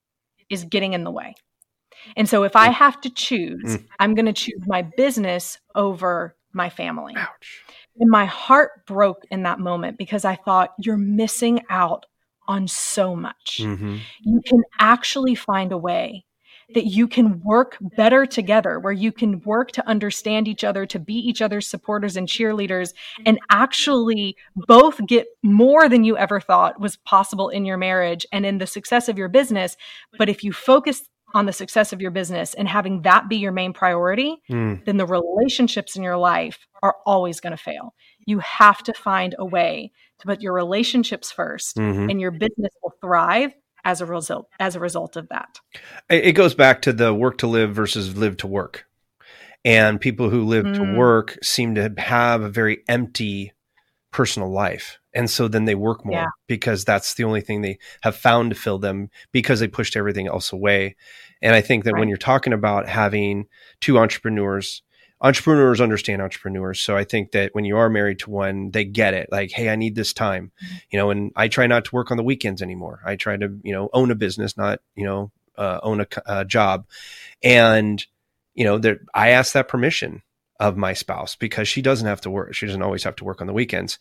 is 0.49 0.63
getting 0.63 0.93
in 0.93 1.03
the 1.03 1.11
way. 1.11 1.35
And 2.17 2.27
so 2.27 2.43
if 2.43 2.55
I 2.55 2.69
mm. 2.69 2.73
have 2.73 2.99
to 3.01 3.09
choose, 3.09 3.77
mm. 3.77 3.85
I'm 3.99 4.15
going 4.15 4.25
to 4.25 4.33
choose 4.33 4.61
my 4.65 4.81
business 4.81 5.59
over 5.75 6.35
my 6.51 6.69
family. 6.69 7.13
Ouch. 7.15 7.63
And 7.99 8.09
my 8.09 8.25
heart 8.25 8.85
broke 8.85 9.23
in 9.29 9.43
that 9.43 9.59
moment 9.59 9.97
because 9.97 10.25
I 10.25 10.35
thought, 10.35 10.73
you're 10.79 10.97
missing 10.97 11.61
out 11.69 12.05
on 12.47 12.67
so 12.67 13.15
much. 13.15 13.61
Mm-hmm. 13.61 13.97
You 14.23 14.41
can 14.45 14.63
actually 14.79 15.35
find 15.35 15.71
a 15.71 15.77
way 15.77 16.25
that 16.73 16.85
you 16.85 17.07
can 17.07 17.41
work 17.41 17.77
better 17.81 18.25
together, 18.25 18.79
where 18.79 18.93
you 18.93 19.11
can 19.11 19.41
work 19.41 19.71
to 19.71 19.87
understand 19.87 20.47
each 20.47 20.63
other, 20.63 20.85
to 20.85 20.99
be 20.99 21.15
each 21.15 21.41
other's 21.41 21.67
supporters 21.67 22.15
and 22.15 22.27
cheerleaders, 22.27 22.93
and 23.25 23.39
actually 23.49 24.35
both 24.55 25.05
get 25.07 25.27
more 25.41 25.89
than 25.89 26.03
you 26.03 26.17
ever 26.17 26.39
thought 26.39 26.79
was 26.79 26.97
possible 26.97 27.49
in 27.49 27.65
your 27.65 27.77
marriage 27.77 28.25
and 28.31 28.45
in 28.45 28.57
the 28.57 28.67
success 28.67 29.09
of 29.09 29.17
your 29.17 29.29
business. 29.29 29.77
But 30.17 30.29
if 30.29 30.43
you 30.43 30.53
focus 30.53 31.01
on 31.33 31.45
the 31.45 31.53
success 31.53 31.91
of 31.91 32.01
your 32.01 32.11
business 32.11 32.53
and 32.53 32.67
having 32.67 33.01
that 33.01 33.27
be 33.27 33.37
your 33.37 33.51
main 33.51 33.73
priority, 33.73 34.37
mm. 34.49 34.83
then 34.85 34.97
the 34.97 35.05
relationships 35.05 35.95
in 35.95 36.03
your 36.03 36.17
life 36.17 36.67
are 36.83 36.97
always 37.05 37.39
going 37.39 37.51
to 37.51 37.57
fail. 37.57 37.93
You 38.25 38.39
have 38.39 38.83
to 38.83 38.93
find 38.93 39.35
a 39.39 39.45
way 39.45 39.91
to 40.19 40.27
put 40.27 40.41
your 40.41 40.53
relationships 40.53 41.33
1st 41.35 41.73
mm-hmm. 41.73 42.09
and 42.09 42.21
your 42.21 42.31
business 42.31 42.71
will 42.81 42.93
thrive 43.01 43.53
as 43.83 44.01
a 44.01 44.05
result 44.05 44.47
as 44.59 44.75
a 44.75 44.79
result 44.79 45.15
of 45.15 45.29
that. 45.29 45.59
It 46.09 46.33
goes 46.33 46.55
back 46.55 46.81
to 46.83 46.93
the 46.93 47.13
work 47.13 47.37
to 47.39 47.47
live 47.47 47.73
versus 47.73 48.15
live 48.15 48.37
to 48.37 48.47
work. 48.47 48.85
And 49.65 50.01
people 50.01 50.29
who 50.29 50.43
live 50.43 50.65
mm. 50.65 50.75
to 50.75 50.97
work 50.97 51.37
seem 51.41 51.75
to 51.75 51.93
have 51.97 52.41
a 52.41 52.49
very 52.49 52.83
empty 52.87 53.53
personal 54.11 54.51
life. 54.51 54.99
And 55.13 55.29
so 55.29 55.47
then 55.47 55.65
they 55.65 55.75
work 55.75 56.05
more 56.05 56.15
yeah. 56.15 56.27
because 56.47 56.85
that's 56.85 57.13
the 57.13 57.23
only 57.23 57.41
thing 57.41 57.61
they 57.61 57.77
have 58.01 58.15
found 58.15 58.51
to 58.51 58.55
fill 58.55 58.79
them 58.79 59.09
because 59.31 59.59
they 59.59 59.67
pushed 59.67 59.95
everything 59.95 60.27
else 60.27 60.51
away. 60.51 60.95
And 61.41 61.55
I 61.55 61.61
think 61.61 61.83
that 61.83 61.93
right. 61.93 61.99
when 61.99 62.09
you're 62.09 62.17
talking 62.17 62.53
about 62.53 62.87
having 62.87 63.47
two 63.79 63.97
entrepreneurs 63.97 64.81
entrepreneurs 65.23 65.79
understand 65.79 66.21
entrepreneurs. 66.21 66.81
So 66.81 66.97
I 66.97 67.05
think 67.05 67.31
that 67.31 67.55
when 67.55 67.63
you 67.63 67.77
are 67.77 67.89
married 67.89 68.19
to 68.19 68.29
one, 68.29 68.71
they 68.71 68.83
get 68.83 69.13
it. 69.13 69.29
Like, 69.31 69.51
hey, 69.51 69.69
I 69.69 69.75
need 69.75 69.95
this 69.95 70.13
time, 70.13 70.51
mm-hmm. 70.63 70.75
you 70.91 70.99
know. 70.99 71.09
And 71.09 71.31
I 71.35 71.47
try 71.47 71.65
not 71.65 71.85
to 71.85 71.95
work 71.95 72.11
on 72.11 72.17
the 72.17 72.23
weekends 72.23 72.61
anymore. 72.61 72.99
I 73.05 73.15
try 73.15 73.37
to, 73.37 73.57
you 73.63 73.73
know, 73.73 73.89
own 73.93 74.11
a 74.11 74.15
business, 74.15 74.57
not 74.57 74.81
you 74.95 75.05
know, 75.05 75.31
uh, 75.57 75.79
own 75.81 76.01
a, 76.01 76.07
a, 76.25 76.45
job. 76.45 76.85
And 77.41 78.05
you 78.53 78.65
know, 78.65 78.77
there, 78.77 78.99
I 79.13 79.29
ask 79.29 79.53
that 79.53 79.69
permission 79.69 80.21
of 80.59 80.77
my 80.77 80.93
spouse 80.93 81.35
because 81.35 81.67
she 81.67 81.81
doesn't 81.81 82.07
have 82.07 82.21
to 82.21 82.29
work. 82.29 82.53
She 82.53 82.67
doesn't 82.67 82.81
always 82.81 83.03
have 83.03 83.15
to 83.17 83.23
work 83.23 83.41
on 83.41 83.47
the 83.47 83.53
weekends. 83.53 83.97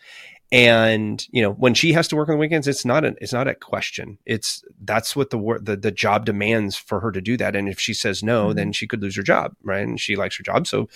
And 0.53 1.27
you 1.31 1.41
know, 1.41 1.53
when 1.53 1.73
she 1.73 1.95
has 1.95 2.07
to 2.09 2.17
work 2.17 2.29
on 2.29 2.35
the 2.35 2.39
weekends, 2.39 2.69
it's 2.69 2.85
not 2.85 3.07
a 3.07 3.15
it's 3.23 3.33
not 3.33 3.49
a 3.49 3.55
question. 3.55 4.19
It's 4.27 4.63
that's 4.85 5.17
what 5.17 5.31
the 5.31 5.39
work 5.39 5.65
the, 5.65 5.77
the 5.77 5.91
job 5.91 6.27
demands 6.27 6.77
for 6.77 7.01
her 7.01 7.11
to 7.11 7.23
do 7.23 7.39
that. 7.39 7.57
And 7.57 7.71
if 7.71 7.81
she 7.81 7.95
says 7.95 8.23
no, 8.23 8.49
mm-hmm. 8.49 8.57
then 8.57 8.73
she 8.73 8.87
could 8.87 9.01
lose 9.01 9.17
her 9.17 9.23
job, 9.23 9.57
right? 9.63 9.83
And 9.83 9.99
she 9.99 10.15
likes 10.15 10.37
her 10.37 10.45
job, 10.45 10.67
so 10.67 10.91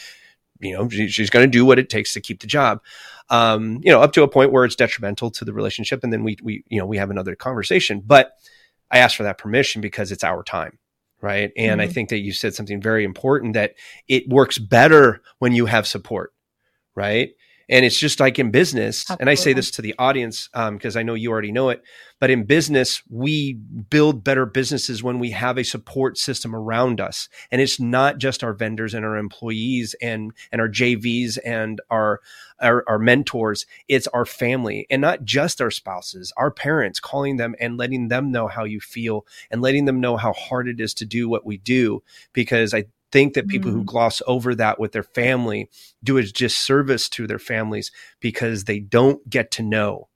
you 0.61 0.75
know 0.75 0.91
she, 0.91 1.09
she's 1.09 1.31
going 1.31 1.47
to 1.47 1.51
do 1.51 1.65
what 1.65 1.79
it 1.79 1.89
takes 1.89 2.13
to 2.13 2.21
keep 2.21 2.41
the 2.41 2.47
job. 2.47 2.83
Um, 3.31 3.81
you 3.83 3.91
know, 3.91 4.03
up 4.03 4.13
to 4.13 4.23
a 4.23 4.29
point 4.29 4.53
where 4.53 4.67
it's 4.67 4.77
detrimental 4.77 5.31
to 5.31 5.45
the 5.47 5.55
relationship, 5.55 6.05
and 6.05 6.13
then 6.13 6.23
we 6.23 6.37
we 6.43 6.63
you 6.69 6.79
know 6.79 6.87
we 6.87 6.99
have 6.99 7.11
another 7.11 7.35
conversation. 7.35 8.03
But 8.05 8.33
I 8.91 8.99
asked 8.99 9.17
for 9.17 9.23
that 9.23 9.39
permission 9.39 9.81
because 9.81 10.13
it's 10.13 10.23
our 10.23 10.43
time 10.43 10.79
right? 11.23 11.51
And 11.57 11.81
mm-hmm. 11.81 11.91
I 11.91 11.93
think 11.93 12.11
that 12.11 12.19
you 12.19 12.31
said 12.31 12.55
something 12.55 12.81
very 12.81 13.03
important 13.03 13.55
that 13.55 13.73
it 14.07 14.29
works 14.29 14.59
better 14.59 15.23
when 15.39 15.55
you 15.55 15.65
have 15.65 15.87
support, 15.87 16.35
right? 16.95 17.31
And 17.69 17.85
it's 17.85 17.99
just 17.99 18.21
like 18.21 18.39
in 18.39 18.51
business, 18.51 19.03
Absolutely. 19.03 19.23
and 19.23 19.31
I 19.31 19.35
say 19.35 19.53
this 19.53 19.71
to 19.73 19.83
the 19.83 19.95
audience 19.99 20.49
because 20.53 20.97
um, 20.97 21.01
I 21.01 21.03
know 21.03 21.15
you 21.15 21.31
already 21.31 21.51
know 21.51 21.71
it, 21.71 21.83
but 22.21 22.31
in 22.31 22.45
business, 22.45 23.03
we 23.11 23.55
build 23.55 24.23
better 24.23 24.47
businesses 24.47 25.03
when 25.03 25.19
we 25.19 25.31
have 25.33 25.59
a 25.59 25.65
support 25.65 26.17
system 26.17 26.55
around 26.55 27.01
us. 27.01 27.29
And 27.51 27.61
it's 27.61 27.81
not 27.81 28.19
just 28.19 28.45
our 28.45 28.53
vendors 28.53 28.95
and 28.95 29.05
our 29.05 29.17
employees 29.17 29.95
and, 30.01 30.33
and 30.53 30.61
our 30.61 30.69
JVs 30.69 31.39
and 31.45 31.81
our, 31.91 32.21
our, 32.61 32.85
our 32.87 32.99
mentors. 32.99 33.67
It's 33.89 34.07
our 34.09 34.25
family 34.25 34.87
and 34.89 35.03
not 35.03 35.25
just 35.25 35.61
our 35.61 35.71
spouses, 35.71 36.33
our 36.37 36.51
parents, 36.53 37.01
calling 37.01 37.37
them 37.37 37.57
and 37.59 37.77
letting 37.77 38.09
them 38.09 38.31
know 38.31 38.47
how 38.47 38.65
you 38.65 38.81
feel 38.81 39.27
and 39.51 39.61
letting 39.61 39.87
them 39.87 40.01
know 40.01 40.17
how 40.17 40.33
hard 40.33 40.69
it 40.69 40.81
is 40.81 40.95
to 40.95 41.05
do 41.05 41.29
what 41.29 41.45
we 41.45 41.57
do. 41.59 42.03
Because 42.33 42.73
I 42.73 42.85
think 43.17 43.33
that 43.33 43.49
people 43.49 43.71
mm-hmm. 43.71 43.79
who 43.79 43.85
gloss 43.85 44.21
over 44.27 44.55
that 44.55 44.79
with 44.79 44.93
their 44.93 45.03
family 45.03 45.71
do 46.05 46.19
a 46.19 46.23
disservice 46.23 47.09
to 47.09 47.27
their 47.27 47.39
families 47.39 47.91
because 48.21 48.65
they 48.65 48.79
don't 48.79 49.27
get 49.31 49.51
to 49.53 49.63
know 49.63 50.11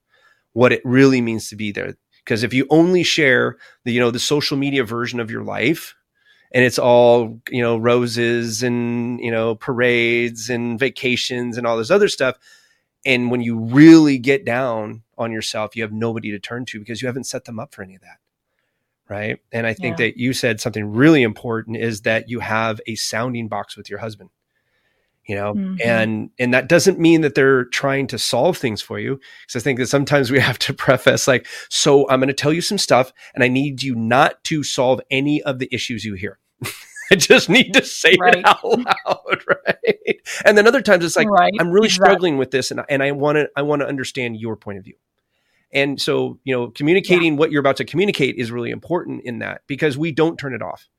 what 0.53 0.71
it 0.71 0.83
really 0.85 1.19
means 1.19 1.49
to 1.49 1.55
be 1.55 1.71
there. 1.71 1.95
Because 2.23 2.43
if 2.43 2.53
you 2.53 2.67
only 2.69 3.01
share 3.01 3.57
the, 3.85 3.91
you 3.91 3.99
know, 3.99 4.11
the 4.11 4.19
social 4.19 4.55
media 4.55 4.83
version 4.83 5.19
of 5.19 5.31
your 5.31 5.43
life, 5.43 5.95
and 6.51 6.63
it's 6.63 6.77
all 6.77 7.41
you 7.49 7.63
know 7.63 7.75
roses 7.77 8.61
and 8.61 9.19
you 9.19 9.31
know 9.31 9.55
parades 9.55 10.47
and 10.47 10.77
vacations 10.79 11.57
and 11.57 11.65
all 11.65 11.77
this 11.77 11.89
other 11.89 12.09
stuff 12.09 12.37
and 13.05 13.31
when 13.31 13.39
you 13.39 13.57
really 13.57 14.17
get 14.17 14.43
down 14.43 15.01
on 15.17 15.31
yourself 15.31 15.77
you 15.77 15.81
have 15.81 15.93
nobody 15.93 16.29
to 16.29 16.39
turn 16.39 16.65
to 16.65 16.77
because 16.77 17.01
you 17.01 17.07
haven't 17.07 17.23
set 17.23 17.45
them 17.45 17.57
up 17.57 17.73
for 17.73 17.83
any 17.83 17.95
of 17.95 18.01
that 18.01 18.17
right 19.11 19.39
and 19.51 19.67
i 19.67 19.73
think 19.73 19.99
yeah. 19.99 20.05
that 20.05 20.17
you 20.17 20.31
said 20.31 20.61
something 20.61 20.89
really 20.89 21.21
important 21.21 21.75
is 21.75 22.01
that 22.01 22.29
you 22.29 22.39
have 22.39 22.79
a 22.87 22.95
sounding 22.95 23.49
box 23.49 23.75
with 23.75 23.89
your 23.89 23.99
husband 23.99 24.29
you 25.27 25.35
know 25.35 25.53
mm-hmm. 25.53 25.75
and 25.83 26.29
and 26.39 26.53
that 26.53 26.69
doesn't 26.69 26.97
mean 26.97 27.19
that 27.19 27.35
they're 27.35 27.65
trying 27.65 28.07
to 28.07 28.17
solve 28.17 28.57
things 28.57 28.81
for 28.81 28.99
you 28.99 29.19
because 29.45 29.61
i 29.61 29.63
think 29.63 29.77
that 29.77 29.87
sometimes 29.87 30.31
we 30.31 30.39
have 30.49 30.57
to 30.57 30.73
preface 30.73 31.27
like 31.27 31.45
so 31.69 32.09
i'm 32.09 32.21
going 32.21 32.29
to 32.29 32.33
tell 32.33 32.53
you 32.53 32.61
some 32.61 32.77
stuff 32.77 33.11
and 33.35 33.43
i 33.43 33.49
need 33.49 33.83
you 33.83 33.93
not 33.93 34.41
to 34.45 34.63
solve 34.63 35.01
any 35.11 35.43
of 35.43 35.59
the 35.59 35.67
issues 35.73 36.05
you 36.05 36.13
hear 36.13 36.39
I 37.11 37.15
just 37.15 37.49
need 37.49 37.73
to 37.73 37.83
say 37.83 38.15
right. 38.21 38.37
it 38.37 38.45
out 38.45 38.63
loud, 38.63 39.43
right? 39.45 40.21
And 40.45 40.57
then 40.57 40.65
other 40.65 40.81
times 40.81 41.03
it's 41.03 41.17
like 41.17 41.27
right. 41.27 41.51
I'm 41.59 41.69
really 41.69 41.87
exactly. 41.87 42.05
struggling 42.05 42.37
with 42.37 42.51
this, 42.51 42.71
and 42.71 42.79
and 42.87 43.03
I 43.03 43.11
want 43.11 43.35
to 43.35 43.49
I 43.53 43.63
want 43.63 43.81
to 43.81 43.85
understand 43.85 44.37
your 44.37 44.55
point 44.55 44.77
of 44.77 44.85
view. 44.85 44.95
And 45.73 46.01
so, 46.01 46.39
you 46.43 46.53
know, 46.53 46.69
communicating 46.69 47.33
yeah. 47.33 47.39
what 47.39 47.51
you're 47.51 47.61
about 47.61 47.77
to 47.77 47.85
communicate 47.85 48.35
is 48.35 48.51
really 48.51 48.71
important 48.71 49.23
in 49.23 49.39
that 49.39 49.61
because 49.67 49.97
we 49.97 50.11
don't 50.11 50.37
turn 50.37 50.53
it 50.53 50.61
off, 50.61 50.89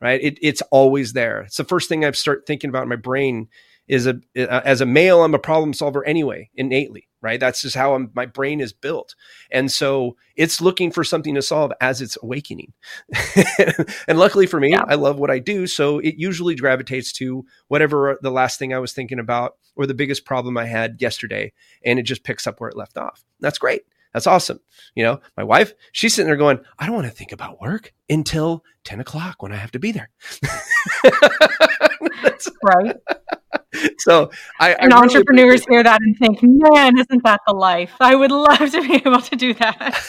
right? 0.00 0.20
It, 0.22 0.38
it's 0.40 0.62
always 0.70 1.12
there. 1.12 1.42
It's 1.42 1.56
the 1.56 1.64
first 1.64 1.88
thing 1.88 2.04
I 2.04 2.10
start 2.12 2.44
thinking 2.46 2.70
about 2.70 2.84
in 2.84 2.88
my 2.88 2.96
brain 2.96 3.48
is 3.86 4.06
a 4.06 4.14
uh, 4.36 4.62
as 4.64 4.80
a 4.80 4.86
male, 4.86 5.22
I'm 5.22 5.34
a 5.34 5.38
problem 5.38 5.74
solver 5.74 6.04
anyway, 6.06 6.48
innately, 6.54 7.08
right? 7.20 7.38
That's 7.38 7.60
just 7.60 7.76
how 7.76 7.94
I'm, 7.94 8.10
my 8.14 8.24
brain 8.24 8.60
is 8.60 8.72
built, 8.72 9.14
and 9.50 9.70
so 9.70 10.16
it's 10.36 10.60
looking 10.60 10.90
for 10.90 11.04
something 11.04 11.34
to 11.34 11.42
solve 11.42 11.70
as 11.80 12.00
it's 12.00 12.16
awakening. 12.22 12.72
and 14.08 14.18
luckily 14.18 14.46
for 14.46 14.58
me, 14.58 14.70
yeah. 14.70 14.84
I 14.88 14.94
love 14.94 15.18
what 15.18 15.30
I 15.30 15.38
do, 15.38 15.66
so 15.66 15.98
it 15.98 16.14
usually 16.16 16.54
gravitates 16.54 17.12
to 17.14 17.44
whatever 17.68 18.18
the 18.22 18.30
last 18.30 18.58
thing 18.58 18.72
I 18.72 18.78
was 18.78 18.94
thinking 18.94 19.18
about 19.18 19.56
or 19.76 19.86
the 19.86 19.94
biggest 19.94 20.24
problem 20.24 20.56
I 20.56 20.64
had 20.64 21.00
yesterday, 21.00 21.52
and 21.84 21.98
it 21.98 22.04
just 22.04 22.24
picks 22.24 22.46
up 22.46 22.60
where 22.60 22.70
it 22.70 22.76
left 22.76 22.96
off. 22.96 23.22
That's 23.40 23.58
great. 23.58 23.82
That's 24.14 24.26
awesome. 24.28 24.60
You 24.94 25.02
know, 25.04 25.20
my 25.36 25.42
wife, 25.42 25.74
she's 25.92 26.14
sitting 26.14 26.28
there 26.28 26.36
going, 26.36 26.60
I 26.78 26.86
don't 26.86 26.94
want 26.94 27.08
to 27.08 27.12
think 27.12 27.32
about 27.32 27.60
work 27.60 27.92
until 28.08 28.62
10 28.84 29.00
o'clock 29.00 29.42
when 29.42 29.52
I 29.52 29.56
have 29.56 29.72
to 29.72 29.80
be 29.80 29.90
there. 29.90 30.10
right. 32.62 32.96
so 33.98 34.30
I 34.60 34.74
and 34.74 34.92
I 34.92 35.00
really 35.00 35.08
entrepreneurs 35.08 35.66
hear 35.66 35.82
that 35.82 36.00
and 36.00 36.16
think, 36.16 36.38
man, 36.42 36.96
isn't 36.96 37.24
that 37.24 37.40
the 37.46 37.54
life? 37.54 37.92
I 37.98 38.14
would 38.14 38.30
love 38.30 38.70
to 38.70 38.82
be 38.82 38.94
able 39.04 39.20
to 39.20 39.36
do 39.36 39.52
that. 39.54 40.00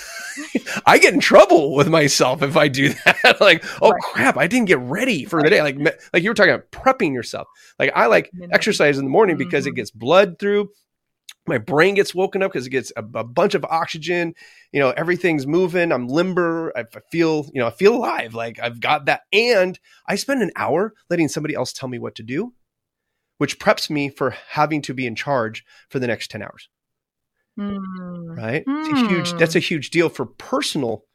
I 0.86 1.00
get 1.00 1.14
in 1.14 1.20
trouble 1.20 1.76
with 1.76 1.88
myself 1.90 2.44
if 2.44 2.58
I 2.58 2.68
do 2.68 2.90
that. 3.06 3.38
like, 3.42 3.66
oh 3.82 3.90
right. 3.90 4.02
crap, 4.04 4.38
I 4.38 4.46
didn't 4.46 4.68
get 4.68 4.80
ready 4.80 5.26
for 5.26 5.38
right. 5.38 5.46
the 5.46 5.50
day. 5.50 5.62
Like, 5.62 5.80
like 6.14 6.22
you 6.22 6.30
were 6.30 6.36
talking 6.36 6.54
about 6.54 6.70
prepping 6.72 7.14
yourself. 7.14 7.48
Like 7.80 7.92
I 7.96 8.06
like 8.06 8.30
exercise 8.52 9.00
in 9.00 9.06
the 9.06 9.12
morning 9.12 9.38
because 9.38 9.64
mm-hmm. 9.64 9.74
it 9.74 9.78
gets 9.78 9.92
blood 9.92 10.38
through. 10.38 10.70
My 11.48 11.58
brain 11.58 11.96
gets 11.96 12.16
woken 12.16 12.42
up 12.42 12.52
because 12.52 12.66
it 12.66 12.72
gets 12.72 12.92
a, 12.96 13.04
a, 13.14 13.24
bunch 13.24 13.54
of 13.54 13.64
oxygen. 13.66 14.34
You 14.72 14.80
know, 14.80 14.92
everything's 14.92 15.46
moving. 15.46 15.92
I'm 15.92 16.08
limber. 16.08 16.74
I, 16.76 16.82
I 16.82 17.00
feel, 17.12 17.48
you 17.54 17.62
know, 17.62 17.68
I 17.68 17.72
feel 17.72 17.96
alive. 17.96 18.34
Like 18.34 18.60
I've 18.60 18.80
got 18.80 19.06
that. 19.06 19.22
And 19.32 19.80
I 20.08 20.16
spend 20.16 20.42
an 20.42 20.52
hour 20.56 20.94
letting 21.10 21.28
somebody 21.28 21.54
else 21.54 21.72
tell 21.72 21.90
me 21.90 22.00
what 22.00 22.16
to 22.16 22.24
do, 22.24 22.54
which 23.38 23.60
preps 23.60 23.90
me 23.90 24.10
for 24.10 24.36
having 24.50 24.82
to 24.84 24.94
be 24.94 25.06
in 25.06 25.16
charge 25.16 25.64
for 25.90 26.00
the 26.00 26.08
next 26.08 26.32
10 26.32 26.42
hours. 26.42 26.70
Mm. 27.60 28.38
Right? 28.38 28.66
Mm. 28.66 28.90
It's 28.90 29.02
a 29.02 29.08
huge 29.08 29.34
that's 29.34 29.56
a 29.56 29.60
hmm. 29.60 29.64
huge 29.64 29.90
deal 29.90 30.10
for 30.10 30.26
personal 30.26 31.06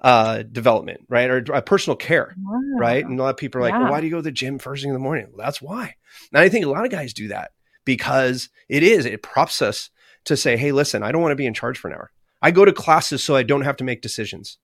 uh, 0.00 0.42
development, 0.42 1.00
right? 1.08 1.28
Or 1.28 1.44
uh, 1.52 1.60
personal 1.60 1.96
care, 1.96 2.34
right? 2.78 3.04
And 3.04 3.18
a 3.18 3.22
lot 3.22 3.30
of 3.30 3.36
people 3.36 3.60
are 3.60 3.62
like, 3.62 3.72
yeah. 3.72 3.82
well, 3.82 3.90
why 3.90 4.00
do 4.00 4.06
you 4.06 4.10
go 4.10 4.18
to 4.18 4.22
the 4.22 4.32
gym 4.32 4.58
first 4.58 4.82
thing 4.82 4.88
in 4.88 4.94
the 4.94 4.98
morning? 5.00 5.26
Well, 5.28 5.44
that's 5.44 5.60
why. 5.60 5.96
And 6.32 6.40
I 6.40 6.48
think 6.48 6.64
a 6.64 6.70
lot 6.70 6.86
of 6.86 6.90
guys 6.90 7.12
do 7.12 7.28
that 7.28 7.50
because 7.84 8.48
it 8.68 8.82
is, 8.82 9.06
it 9.06 9.22
props 9.22 9.62
us 9.62 9.90
to 10.24 10.36
say, 10.36 10.56
hey, 10.56 10.72
listen, 10.72 11.02
I 11.02 11.12
don't 11.12 11.22
want 11.22 11.32
to 11.32 11.36
be 11.36 11.46
in 11.46 11.54
charge 11.54 11.78
for 11.78 11.88
an 11.88 11.94
hour. 11.94 12.10
I 12.42 12.50
go 12.50 12.64
to 12.64 12.72
classes 12.72 13.22
so 13.22 13.36
I 13.36 13.42
don't 13.42 13.62
have 13.62 13.76
to 13.76 13.84
make 13.84 14.02
decisions. 14.02 14.58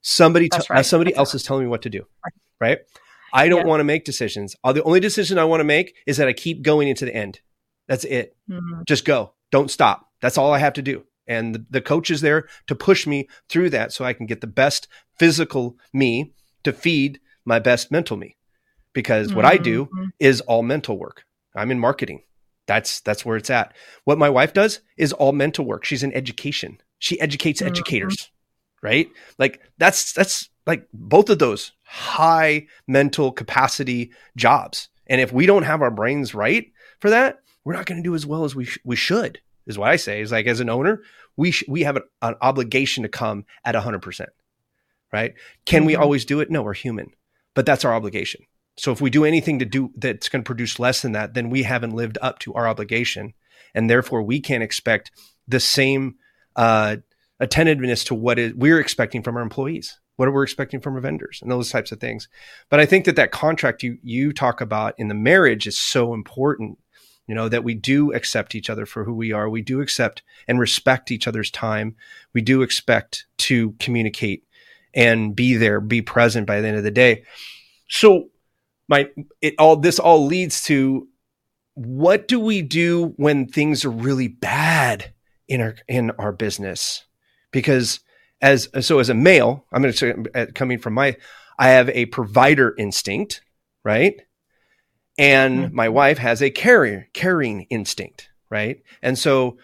Somebody, 0.00 0.48
t- 0.48 0.58
right. 0.70 0.84
somebody 0.84 1.14
else 1.14 1.34
is 1.34 1.42
telling 1.42 1.64
me 1.64 1.68
what 1.68 1.82
to 1.82 1.90
do, 1.90 2.06
right? 2.60 2.78
I 3.32 3.48
don't 3.48 3.60
yeah. 3.60 3.66
want 3.66 3.80
to 3.80 3.84
make 3.84 4.04
decisions. 4.04 4.56
Uh, 4.64 4.72
the 4.72 4.82
only 4.84 5.00
decision 5.00 5.38
I 5.38 5.44
want 5.44 5.60
to 5.60 5.64
make 5.64 5.94
is 6.06 6.16
that 6.16 6.28
I 6.28 6.32
keep 6.32 6.62
going 6.62 6.88
into 6.88 7.04
the 7.04 7.14
end. 7.14 7.40
That's 7.86 8.04
it. 8.04 8.36
Mm-hmm. 8.48 8.82
Just 8.86 9.04
go. 9.04 9.34
Don't 9.50 9.70
stop. 9.70 10.06
That's 10.20 10.38
all 10.38 10.52
I 10.52 10.58
have 10.58 10.74
to 10.74 10.82
do. 10.82 11.04
And 11.26 11.54
the, 11.54 11.66
the 11.68 11.80
coach 11.80 12.10
is 12.10 12.22
there 12.22 12.48
to 12.68 12.74
push 12.74 13.06
me 13.06 13.28
through 13.48 13.70
that 13.70 13.92
so 13.92 14.04
I 14.04 14.14
can 14.14 14.26
get 14.26 14.40
the 14.40 14.46
best 14.46 14.88
physical 15.18 15.76
me 15.92 16.32
to 16.64 16.72
feed 16.72 17.20
my 17.44 17.58
best 17.58 17.90
mental 17.90 18.16
me. 18.16 18.36
Because 18.94 19.34
what 19.34 19.44
mm-hmm. 19.44 19.54
I 19.54 19.58
do 19.58 19.84
mm-hmm. 19.86 20.04
is 20.18 20.40
all 20.42 20.62
mental 20.62 20.98
work. 20.98 21.24
I'm 21.54 21.70
in 21.70 21.78
marketing. 21.78 22.22
That's 22.68 23.00
that's 23.00 23.24
where 23.24 23.38
it's 23.38 23.48
at. 23.48 23.74
What 24.04 24.18
my 24.18 24.28
wife 24.28 24.52
does 24.52 24.80
is 24.98 25.14
all 25.14 25.32
mental 25.32 25.64
work. 25.64 25.86
She's 25.86 26.02
in 26.02 26.12
education. 26.12 26.78
She 26.98 27.18
educates 27.18 27.60
mm-hmm. 27.60 27.70
educators, 27.70 28.30
right? 28.82 29.10
Like 29.38 29.62
that's 29.78 30.12
that's 30.12 30.50
like 30.66 30.86
both 30.92 31.30
of 31.30 31.38
those 31.38 31.72
high 31.82 32.66
mental 32.86 33.32
capacity 33.32 34.12
jobs. 34.36 34.90
And 35.06 35.18
if 35.18 35.32
we 35.32 35.46
don't 35.46 35.62
have 35.62 35.80
our 35.80 35.90
brains 35.90 36.34
right 36.34 36.70
for 37.00 37.08
that, 37.08 37.40
we're 37.64 37.72
not 37.72 37.86
going 37.86 38.02
to 38.02 38.06
do 38.06 38.14
as 38.14 38.26
well 38.26 38.44
as 38.44 38.54
we 38.54 38.66
sh- 38.66 38.78
we 38.84 38.96
should 38.96 39.40
is 39.66 39.78
what 39.78 39.88
I 39.88 39.96
say. 39.96 40.20
Is 40.20 40.30
like 40.30 40.46
as 40.46 40.60
an 40.60 40.68
owner, 40.68 41.00
we 41.38 41.52
sh- 41.52 41.64
we 41.68 41.84
have 41.84 41.96
an, 41.96 42.02
an, 42.20 42.34
obligation 42.42 43.02
to 43.02 43.08
come 43.08 43.46
at 43.64 43.76
hundred 43.76 44.02
percent, 44.02 44.30
right? 45.10 45.32
Can 45.64 45.80
mm-hmm. 45.80 45.86
we 45.86 45.96
always 45.96 46.26
do 46.26 46.40
it? 46.40 46.50
No, 46.50 46.62
we're 46.62 46.74
human, 46.74 47.12
but 47.54 47.64
that's 47.64 47.86
our 47.86 47.94
obligation. 47.94 48.42
So 48.78 48.92
if 48.92 49.00
we 49.00 49.10
do 49.10 49.24
anything 49.24 49.58
to 49.58 49.64
do 49.64 49.90
that's 49.96 50.28
going 50.28 50.42
to 50.42 50.46
produce 50.46 50.78
less 50.78 51.02
than 51.02 51.12
that, 51.12 51.34
then 51.34 51.50
we 51.50 51.64
haven't 51.64 51.94
lived 51.94 52.16
up 52.22 52.38
to 52.40 52.54
our 52.54 52.68
obligation, 52.68 53.34
and 53.74 53.90
therefore 53.90 54.22
we 54.22 54.40
can't 54.40 54.62
expect 54.62 55.10
the 55.46 55.60
same 55.60 56.16
uh, 56.56 56.96
attentiveness 57.40 58.04
to 58.04 58.14
what 58.14 58.38
is, 58.38 58.54
we're 58.54 58.80
expecting 58.80 59.22
from 59.22 59.36
our 59.36 59.42
employees, 59.42 59.98
what 60.16 60.32
we're 60.32 60.44
expecting 60.44 60.80
from 60.80 60.94
our 60.94 61.00
vendors, 61.00 61.40
and 61.42 61.50
those 61.50 61.70
types 61.70 61.92
of 61.92 62.00
things. 62.00 62.28
But 62.70 62.80
I 62.80 62.86
think 62.86 63.04
that 63.04 63.16
that 63.16 63.32
contract 63.32 63.82
you 63.82 63.98
you 64.02 64.32
talk 64.32 64.60
about 64.60 64.94
in 64.96 65.08
the 65.08 65.14
marriage 65.14 65.66
is 65.66 65.78
so 65.78 66.14
important 66.14 66.78
you 67.28 67.34
know 67.34 67.48
that 67.48 67.62
we 67.62 67.74
do 67.74 68.12
accept 68.12 68.54
each 68.54 68.70
other 68.70 68.86
for 68.86 69.04
who 69.04 69.14
we 69.14 69.32
are. 69.32 69.48
We 69.50 69.60
do 69.60 69.80
accept 69.82 70.22
and 70.48 70.58
respect 70.58 71.10
each 71.10 71.28
other's 71.28 71.50
time. 71.50 71.94
We 72.32 72.40
do 72.40 72.62
expect 72.62 73.26
to 73.38 73.72
communicate 73.78 74.44
and 74.94 75.36
be 75.36 75.54
there 75.54 75.80
be 75.80 76.00
present 76.00 76.46
by 76.46 76.60
the 76.60 76.68
end 76.68 76.78
of 76.78 76.84
the 76.84 76.90
day. 76.90 77.24
So 77.88 78.30
my 78.88 79.08
it 79.40 79.54
all 79.58 79.76
this 79.76 79.98
all 79.98 80.26
leads 80.26 80.62
to 80.62 81.08
what 81.74 82.26
do 82.26 82.40
we 82.40 82.62
do 82.62 83.14
when 83.16 83.46
things 83.46 83.84
are 83.84 83.90
really 83.90 84.28
bad 84.28 85.12
in 85.46 85.60
our 85.60 85.76
in 85.86 86.10
our 86.12 86.32
business 86.32 87.04
because 87.52 88.00
as 88.40 88.68
so 88.80 88.98
as 88.98 89.08
a 89.08 89.14
male 89.14 89.64
i'm 89.72 89.82
going 89.82 89.92
to 89.92 89.98
say 89.98 90.14
uh, 90.34 90.46
coming 90.54 90.78
from 90.78 90.94
my 90.94 91.16
i 91.58 91.68
have 91.68 91.88
a 91.90 92.06
provider 92.06 92.74
instinct 92.78 93.42
right 93.84 94.22
and 95.18 95.64
mm-hmm. 95.66 95.74
my 95.74 95.88
wife 95.88 96.18
has 96.18 96.40
a 96.40 96.50
carrier 96.50 97.08
carrying 97.12 97.62
instinct, 97.70 98.30
right? 98.48 98.80
And 99.02 99.18
so 99.18 99.58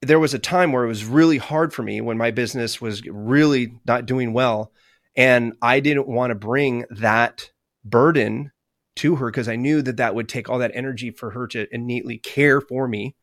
there 0.00 0.18
was 0.18 0.34
a 0.34 0.38
time 0.38 0.72
where 0.72 0.84
it 0.84 0.88
was 0.88 1.04
really 1.04 1.38
hard 1.38 1.72
for 1.72 1.82
me 1.82 2.00
when 2.00 2.16
my 2.16 2.30
business 2.30 2.80
was 2.80 3.06
really 3.06 3.74
not 3.86 4.06
doing 4.06 4.32
well. 4.32 4.72
And 5.14 5.52
I 5.62 5.80
didn't 5.80 6.08
want 6.08 6.30
to 6.30 6.34
bring 6.34 6.86
that 6.90 7.50
burden 7.84 8.50
to 8.96 9.16
her 9.16 9.30
because 9.30 9.48
I 9.48 9.56
knew 9.56 9.82
that 9.82 9.96
that 9.96 10.14
would 10.14 10.28
take 10.28 10.48
all 10.48 10.58
that 10.58 10.72
energy 10.74 11.10
for 11.10 11.30
her 11.30 11.46
to 11.48 11.66
innately 11.74 12.18
care 12.18 12.60
for 12.60 12.86
me. 12.86 13.16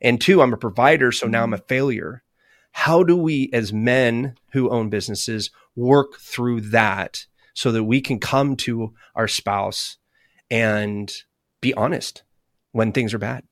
And 0.00 0.20
two, 0.20 0.40
I'm 0.40 0.52
a 0.52 0.58
provider. 0.58 1.12
So 1.12 1.26
now 1.26 1.42
I'm 1.42 1.52
a 1.52 1.56
mm-hmm. 1.56 1.66
failure. 1.66 2.22
How 2.72 3.02
do 3.02 3.16
we, 3.16 3.50
as 3.52 3.72
men 3.72 4.36
who 4.52 4.70
own 4.70 4.88
businesses, 4.88 5.50
work 5.74 6.18
through 6.18 6.60
that 6.60 7.26
so 7.54 7.72
that 7.72 7.84
we 7.84 8.00
can 8.00 8.20
come 8.20 8.54
to 8.54 8.94
our 9.16 9.26
spouse 9.26 9.96
and 10.50 11.12
be 11.60 11.74
honest 11.74 12.22
when 12.72 12.92
things 12.92 13.12
are 13.14 13.18
bad. 13.18 13.44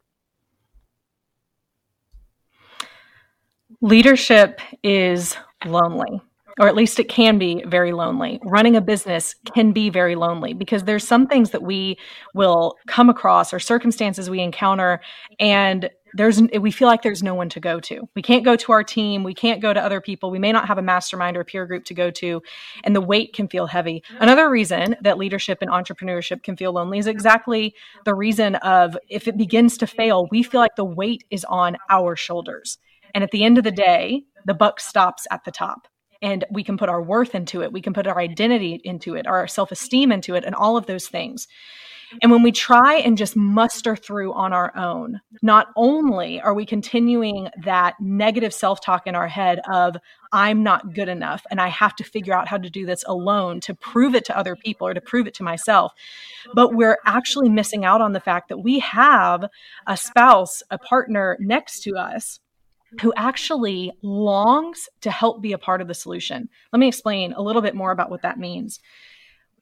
Leadership 3.81 4.61
is 4.83 5.37
lonely, 5.65 6.21
or 6.59 6.69
at 6.69 6.75
least 6.75 6.99
it 6.99 7.09
can 7.09 7.39
be 7.39 7.63
very 7.67 7.93
lonely. 7.93 8.41
Running 8.43 8.77
a 8.77 8.81
business 8.81 9.35
can 9.55 9.73
be 9.73 9.91
very 9.91 10.15
lonely 10.15 10.55
because 10.55 10.85
there's 10.85 11.07
some 11.07 11.27
things 11.27 11.51
that 11.51 11.63
we 11.63 11.99
will 12.35 12.77
come 12.87 13.11
across 13.11 13.53
or 13.53 13.59
circumstances 13.59 14.31
we 14.31 14.41
encounter 14.41 15.01
and 15.39 15.91
there's 16.15 16.41
we 16.41 16.71
feel 16.71 16.89
like 16.89 17.03
there's 17.03 17.23
no 17.23 17.35
one 17.35 17.51
to 17.51 17.61
go 17.61 17.79
to. 17.81 18.09
We 18.15 18.23
can't 18.23 18.45
go 18.45 18.57
to 18.57 18.73
our 18.73 18.83
team, 18.83 19.23
we 19.23 19.35
can't 19.35 19.61
go 19.61 19.75
to 19.75 19.85
other 19.85 20.01
people. 20.01 20.31
We 20.31 20.39
may 20.39 20.51
not 20.51 20.67
have 20.67 20.79
a 20.79 20.83
mastermind 20.83 21.37
or 21.37 21.41
a 21.41 21.45
peer 21.45 21.67
group 21.67 21.85
to 21.87 21.95
go 21.95 22.11
to, 22.13 22.43
and 22.85 22.97
the 22.97 23.03
weight 23.03 23.35
can 23.35 23.49
feel 23.49 23.67
heavy. 23.67 24.03
Another 24.19 24.49
reason 24.49 24.97
that 25.03 25.19
leadership 25.19 25.59
and 25.61 25.71
entrepreneurship 25.71 26.43
can 26.43 26.57
feel 26.57 26.73
lonely 26.73 26.99
is 26.99 27.07
exactly 27.07 27.75
the 28.05 28.15
reason 28.15 28.55
of 28.57 28.97
if 29.11 29.29
it 29.29 29.37
begins 29.37 29.77
to 29.79 29.87
fail, 29.87 30.27
we 30.31 30.43
feel 30.43 30.61
like 30.61 30.77
the 30.77 30.85
weight 30.85 31.25
is 31.31 31.45
on 31.45 31.77
our 31.91 32.17
shoulders. 32.17 32.79
And 33.15 33.23
at 33.23 33.31
the 33.31 33.45
end 33.45 33.59
of 33.59 33.65
the 33.65 33.71
day, 33.71 34.25
the 34.47 34.55
buck 34.55 34.81
stops 34.81 35.27
at 35.31 35.45
the 35.45 35.53
top 35.53 35.87
and 36.23 36.45
we 36.51 36.65
can 36.65 36.77
put 36.77 36.89
our 36.89 37.03
worth 37.03 37.35
into 37.35 37.63
it. 37.63 37.73
We 37.73 37.83
can 37.83 37.93
put 37.93 38.07
our 38.07 38.19
identity 38.19 38.81
into 38.85 39.15
it 39.15 39.27
our 39.27 39.47
self-esteem 39.47 40.13
into 40.13 40.35
it 40.35 40.45
and 40.45 40.55
all 40.55 40.77
of 40.77 40.87
those 40.87 41.09
things. 41.09 41.47
And 42.23 42.31
when 42.31 42.43
we 42.43 42.53
try 42.53 42.97
and 42.97 43.19
just 43.19 43.37
muster 43.37 43.97
through 43.97 44.33
on 44.33 44.53
our 44.53 44.77
own, 44.77 45.21
not 45.43 45.69
only 45.77 46.41
are 46.41 46.55
we 46.55 46.65
continuing 46.65 47.49
that 47.65 47.95
negative 48.01 48.55
self 48.55 48.81
talk 48.81 49.07
in 49.07 49.15
our 49.15 49.27
head 49.27 49.61
of, 49.69 49.97
I'm 50.33 50.63
not 50.63 50.95
good 50.95 51.09
enough 51.09 51.45
and 51.51 51.61
I 51.61 51.69
have 51.69 51.97
to 51.97 52.05
figure 52.05 52.35
out 52.35 52.49
how 52.49 52.59
to 52.59 52.71
do 52.71 52.87
this 52.87 53.05
alone 53.07 53.61
to 53.61 53.75
prove 53.75 54.15
it 54.15 54.25
to 54.27 54.39
other 54.39 54.55
people 54.55 54.87
or 54.87 54.95
to 54.95 55.01
prove 55.01 55.27
it 55.27 55.35
to 55.35 55.43
myself, 55.43 55.93
but 56.55 56.75
we're 56.75 56.99
actually 57.07 57.49
missing 57.49 57.85
out 57.85 58.01
on 58.01 58.13
the 58.13 58.21
fact 58.21 58.49
that 58.49 58.59
we 58.59 58.79
have 58.81 59.47
a 59.87 59.97
spouse, 59.97 60.63
a 60.71 60.79
partner 60.79 61.37
next 61.41 61.81
to 61.83 61.97
us 61.97 62.41
who 63.01 63.13
actually 63.17 63.93
longs 64.03 64.89
to 65.03 65.11
help 65.11 65.43
be 65.43 65.53
a 65.53 65.59
part 65.59 65.81
of 65.81 65.89
the 65.89 65.95
solution. 65.95 66.49
Let 66.73 66.81
me 66.81 66.89
explain 66.89 67.33
a 67.33 67.43
little 67.43 67.63
bit 67.63 67.75
more 67.75 67.91
about 67.91 68.11
what 68.11 68.23
that 68.23 68.39
means 68.39 68.81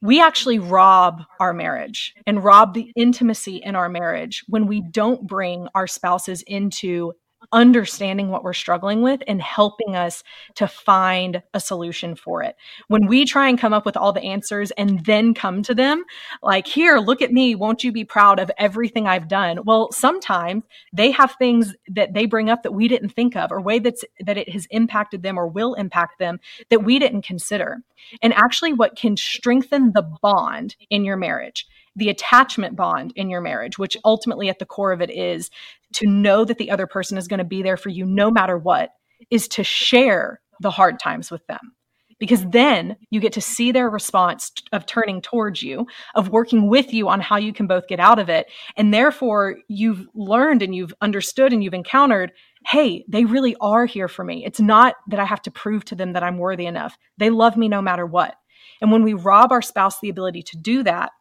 we 0.01 0.21
actually 0.21 0.59
rob 0.59 1.23
our 1.39 1.53
marriage 1.53 2.13
and 2.27 2.43
rob 2.43 2.73
the 2.73 2.91
intimacy 2.95 3.57
in 3.57 3.75
our 3.75 3.89
marriage 3.89 4.43
when 4.47 4.67
we 4.67 4.81
don't 4.81 5.25
bring 5.25 5.67
our 5.73 5.87
spouses 5.87 6.43
into 6.43 7.13
understanding 7.55 8.29
what 8.29 8.43
we're 8.43 8.53
struggling 8.53 9.01
with 9.01 9.23
and 9.27 9.41
helping 9.41 9.95
us 9.95 10.23
to 10.55 10.67
find 10.67 11.41
a 11.53 11.59
solution 11.59 12.15
for 12.15 12.43
it. 12.43 12.55
When 12.89 13.07
we 13.07 13.25
try 13.25 13.47
and 13.47 13.57
come 13.57 13.73
up 13.73 13.85
with 13.85 13.97
all 13.97 14.11
the 14.11 14.21
answers 14.21 14.71
and 14.71 15.03
then 15.05 15.33
come 15.33 15.63
to 15.63 15.73
them, 15.73 16.03
like, 16.43 16.67
here, 16.67 16.97
look 16.97 17.21
at 17.21 17.31
me, 17.31 17.55
won't 17.55 17.83
you 17.83 17.91
be 17.93 18.03
proud 18.03 18.39
of 18.39 18.51
everything 18.57 19.07
I've 19.07 19.29
done? 19.29 19.59
Well, 19.63 19.91
sometimes 19.93 20.63
they 20.93 21.11
have 21.11 21.35
things 21.39 21.73
that 21.87 22.13
they 22.13 22.25
bring 22.25 22.49
up 22.49 22.61
that 22.63 22.73
we 22.73 22.89
didn't 22.89 23.09
think 23.09 23.35
of 23.37 23.51
or 23.51 23.61
way 23.61 23.79
that's 23.79 24.03
that 24.19 24.37
it 24.37 24.49
has 24.49 24.67
impacted 24.69 25.23
them 25.23 25.39
or 25.39 25.47
will 25.47 25.73
impact 25.75 26.19
them 26.19 26.39
that 26.69 26.83
we 26.83 26.99
didn't 26.99 27.23
consider. 27.23 27.77
And 28.21 28.33
actually 28.33 28.73
what 28.73 28.97
can 28.97 29.15
strengthen 29.15 29.93
the 29.93 30.03
bond 30.21 30.75
in 30.89 31.05
your 31.05 31.17
marriage 31.17 31.65
the 31.95 32.09
attachment 32.09 32.75
bond 32.75 33.13
in 33.15 33.29
your 33.29 33.41
marriage, 33.41 33.77
which 33.77 33.97
ultimately 34.03 34.49
at 34.49 34.59
the 34.59 34.65
core 34.65 34.91
of 34.91 35.01
it 35.01 35.09
is 35.09 35.49
to 35.93 36.07
know 36.07 36.43
that 36.45 36.57
the 36.57 36.71
other 36.71 36.87
person 36.87 37.17
is 37.17 37.27
going 37.27 37.37
to 37.37 37.43
be 37.43 37.61
there 37.61 37.77
for 37.77 37.89
you 37.89 38.05
no 38.05 38.29
matter 38.29 38.57
what, 38.57 38.91
is 39.29 39.47
to 39.47 39.63
share 39.63 40.41
the 40.59 40.71
hard 40.71 40.99
times 40.99 41.31
with 41.31 41.45
them 41.47 41.75
because 42.19 42.45
then 42.47 42.95
you 43.09 43.19
get 43.19 43.33
to 43.33 43.41
see 43.41 43.71
their 43.71 43.89
response 43.89 44.51
of 44.71 44.85
turning 44.85 45.21
towards 45.21 45.61
you, 45.61 45.85
of 46.15 46.29
working 46.29 46.69
with 46.69 46.93
you 46.93 47.09
on 47.09 47.19
how 47.19 47.37
you 47.37 47.53
can 47.53 47.67
both 47.67 47.87
get 47.87 47.99
out 47.99 48.19
of 48.19 48.29
it. 48.29 48.47
And 48.77 48.93
therefore, 48.93 49.57
you've 49.67 50.07
learned 50.13 50.61
and 50.61 50.73
you've 50.73 50.93
understood 51.01 51.51
and 51.51 51.63
you've 51.63 51.73
encountered 51.73 52.31
hey, 52.67 53.05
they 53.07 53.25
really 53.25 53.55
are 53.61 53.85
here 53.85 54.07
for 54.07 54.25
me. 54.25 54.43
It's 54.43 54.59
not 54.59 54.95
that 55.09 55.19
I 55.19 55.25
have 55.25 55.43
to 55.43 55.51
prove 55.51 55.85
to 55.85 55.95
them 55.95 56.13
that 56.13 56.23
I'm 56.23 56.39
worthy 56.39 56.65
enough. 56.65 56.97
They 57.19 57.29
love 57.29 57.55
me 57.57 57.67
no 57.67 57.79
matter 57.79 58.07
what. 58.07 58.33
And 58.81 58.91
when 58.91 59.03
we 59.03 59.13
rob 59.13 59.51
our 59.51 59.61
spouse 59.61 59.99
the 59.99 60.09
ability 60.09 60.41
to 60.41 60.57
do 60.57 60.81
that, 60.81 61.11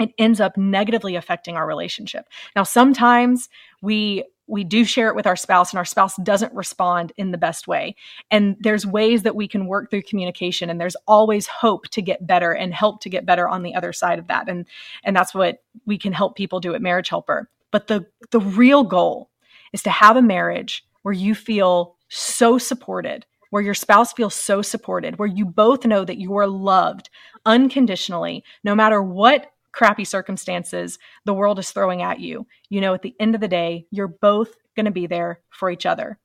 it 0.00 0.12
ends 0.18 0.40
up 0.40 0.56
negatively 0.56 1.16
affecting 1.16 1.56
our 1.56 1.66
relationship. 1.66 2.26
Now, 2.56 2.62
sometimes 2.62 3.48
we 3.82 4.24
we 4.46 4.62
do 4.62 4.84
share 4.84 5.08
it 5.08 5.16
with 5.16 5.26
our 5.26 5.36
spouse 5.36 5.72
and 5.72 5.78
our 5.78 5.84
spouse 5.84 6.16
doesn't 6.16 6.52
respond 6.52 7.12
in 7.16 7.30
the 7.30 7.38
best 7.38 7.66
way. 7.66 7.96
And 8.30 8.56
there's 8.60 8.86
ways 8.86 9.22
that 9.22 9.36
we 9.36 9.48
can 9.48 9.66
work 9.66 9.88
through 9.88 10.02
communication 10.02 10.68
and 10.68 10.78
there's 10.78 10.96
always 11.06 11.46
hope 11.46 11.88
to 11.88 12.02
get 12.02 12.26
better 12.26 12.52
and 12.52 12.74
help 12.74 13.00
to 13.02 13.08
get 13.08 13.24
better 13.24 13.48
on 13.48 13.62
the 13.62 13.74
other 13.74 13.92
side 13.92 14.18
of 14.18 14.26
that. 14.28 14.48
And 14.48 14.66
and 15.02 15.16
that's 15.16 15.34
what 15.34 15.62
we 15.86 15.98
can 15.98 16.12
help 16.12 16.36
people 16.36 16.60
do 16.60 16.74
at 16.74 16.82
Marriage 16.82 17.08
Helper. 17.08 17.48
But 17.70 17.86
the 17.86 18.06
the 18.30 18.40
real 18.40 18.84
goal 18.84 19.30
is 19.72 19.82
to 19.82 19.90
have 19.90 20.16
a 20.16 20.22
marriage 20.22 20.84
where 21.02 21.14
you 21.14 21.34
feel 21.34 21.96
so 22.08 22.58
supported, 22.58 23.26
where 23.50 23.62
your 23.62 23.74
spouse 23.74 24.12
feels 24.12 24.34
so 24.34 24.62
supported, 24.62 25.18
where 25.18 25.28
you 25.28 25.44
both 25.44 25.84
know 25.84 26.04
that 26.04 26.18
you 26.18 26.36
are 26.36 26.46
loved 26.46 27.10
unconditionally, 27.46 28.44
no 28.62 28.74
matter 28.74 29.02
what 29.02 29.50
crappy 29.74 30.04
circumstances 30.04 30.98
the 31.24 31.34
world 31.34 31.58
is 31.58 31.70
throwing 31.70 32.00
at 32.00 32.20
you. 32.20 32.46
You 32.70 32.80
know, 32.80 32.94
at 32.94 33.02
the 33.02 33.14
end 33.18 33.34
of 33.34 33.40
the 33.40 33.48
day, 33.48 33.86
you're 33.90 34.08
both 34.08 34.54
going 34.76 34.86
to 34.86 34.92
be 34.92 35.06
there 35.06 35.40
for 35.50 35.70
each 35.70 35.84
other. 35.84 36.18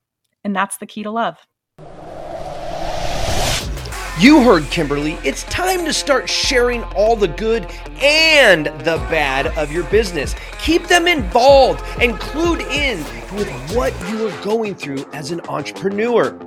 And 0.44 0.56
that's 0.56 0.78
the 0.78 0.86
key 0.86 1.04
to 1.04 1.12
love. 1.12 1.38
You 4.20 4.44
heard 4.44 4.66
Kimberly. 4.66 5.14
It's 5.24 5.44
time 5.46 5.86
to 5.86 5.94
start 5.94 6.30
sharing 6.30 6.84
all 6.84 7.16
the 7.16 7.30
good 7.30 7.66
and 8.02 8.66
the 8.66 8.98
bad 9.10 9.48
of 9.58 9.72
your 9.72 9.86
business. 9.86 10.36
Keep 10.62 10.88
them 10.88 11.08
involved 11.08 11.82
and 12.02 12.16
clued 12.16 12.60
in 12.70 12.98
with 13.38 13.50
what 13.74 13.94
you 14.10 14.28
are 14.28 14.44
going 14.44 14.76
through 14.76 15.06
as 15.14 15.32
an 15.32 15.40
entrepreneur. 15.48 16.38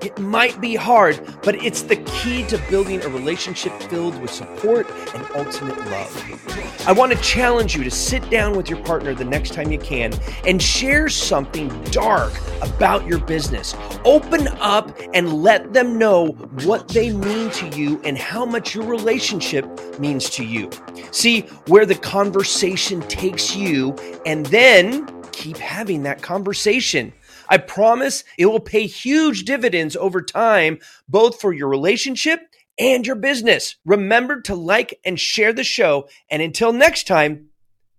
It 0.00 0.16
might 0.18 0.60
be 0.60 0.76
hard, 0.76 1.20
but 1.42 1.56
it's 1.56 1.82
the 1.82 1.96
key 1.96 2.44
to 2.46 2.58
building 2.70 3.02
a 3.02 3.08
relationship 3.08 3.72
filled 3.82 4.20
with 4.20 4.30
support 4.30 4.88
and 5.14 5.26
ultimate 5.34 5.76
love. 5.86 6.86
I 6.86 6.92
want 6.92 7.12
to 7.12 7.18
challenge 7.18 7.74
you 7.76 7.82
to 7.82 7.90
sit 7.90 8.30
down 8.30 8.56
with 8.56 8.70
your 8.70 8.80
partner 8.84 9.12
the 9.12 9.24
next 9.24 9.54
time 9.54 9.72
you 9.72 9.78
can 9.78 10.12
and 10.46 10.62
share 10.62 11.08
something 11.08 11.68
dark 11.90 12.32
about 12.62 13.06
your 13.06 13.18
business. 13.18 13.74
Open 14.04 14.48
up 14.60 14.96
and 15.14 15.42
let 15.42 15.72
them 15.72 15.98
know 15.98 16.28
what 16.62 16.88
they 16.88 17.12
mean 17.12 17.50
to 17.50 17.68
you 17.76 18.00
and 18.04 18.16
how 18.16 18.46
much 18.46 18.74
your 18.76 18.84
relationship 18.86 19.66
means 19.98 20.30
to 20.30 20.44
you. 20.44 20.70
See 21.10 21.40
where 21.66 21.84
the 21.84 21.96
conversation 21.96 23.00
takes 23.02 23.56
you 23.56 23.96
and 24.24 24.46
then 24.46 25.08
keep 25.32 25.56
having 25.56 26.04
that 26.04 26.22
conversation. 26.22 27.12
I 27.48 27.58
promise 27.58 28.24
it 28.36 28.46
will 28.46 28.60
pay 28.60 28.86
huge 28.86 29.44
dividends 29.44 29.96
over 29.96 30.22
time, 30.22 30.78
both 31.08 31.40
for 31.40 31.52
your 31.52 31.68
relationship 31.68 32.40
and 32.78 33.06
your 33.06 33.16
business. 33.16 33.76
Remember 33.84 34.40
to 34.42 34.54
like 34.54 34.98
and 35.04 35.18
share 35.18 35.52
the 35.52 35.64
show. 35.64 36.08
And 36.30 36.42
until 36.42 36.72
next 36.72 37.06
time, 37.06 37.48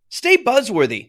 stay 0.09 0.37
buzzworthy. 0.37 0.97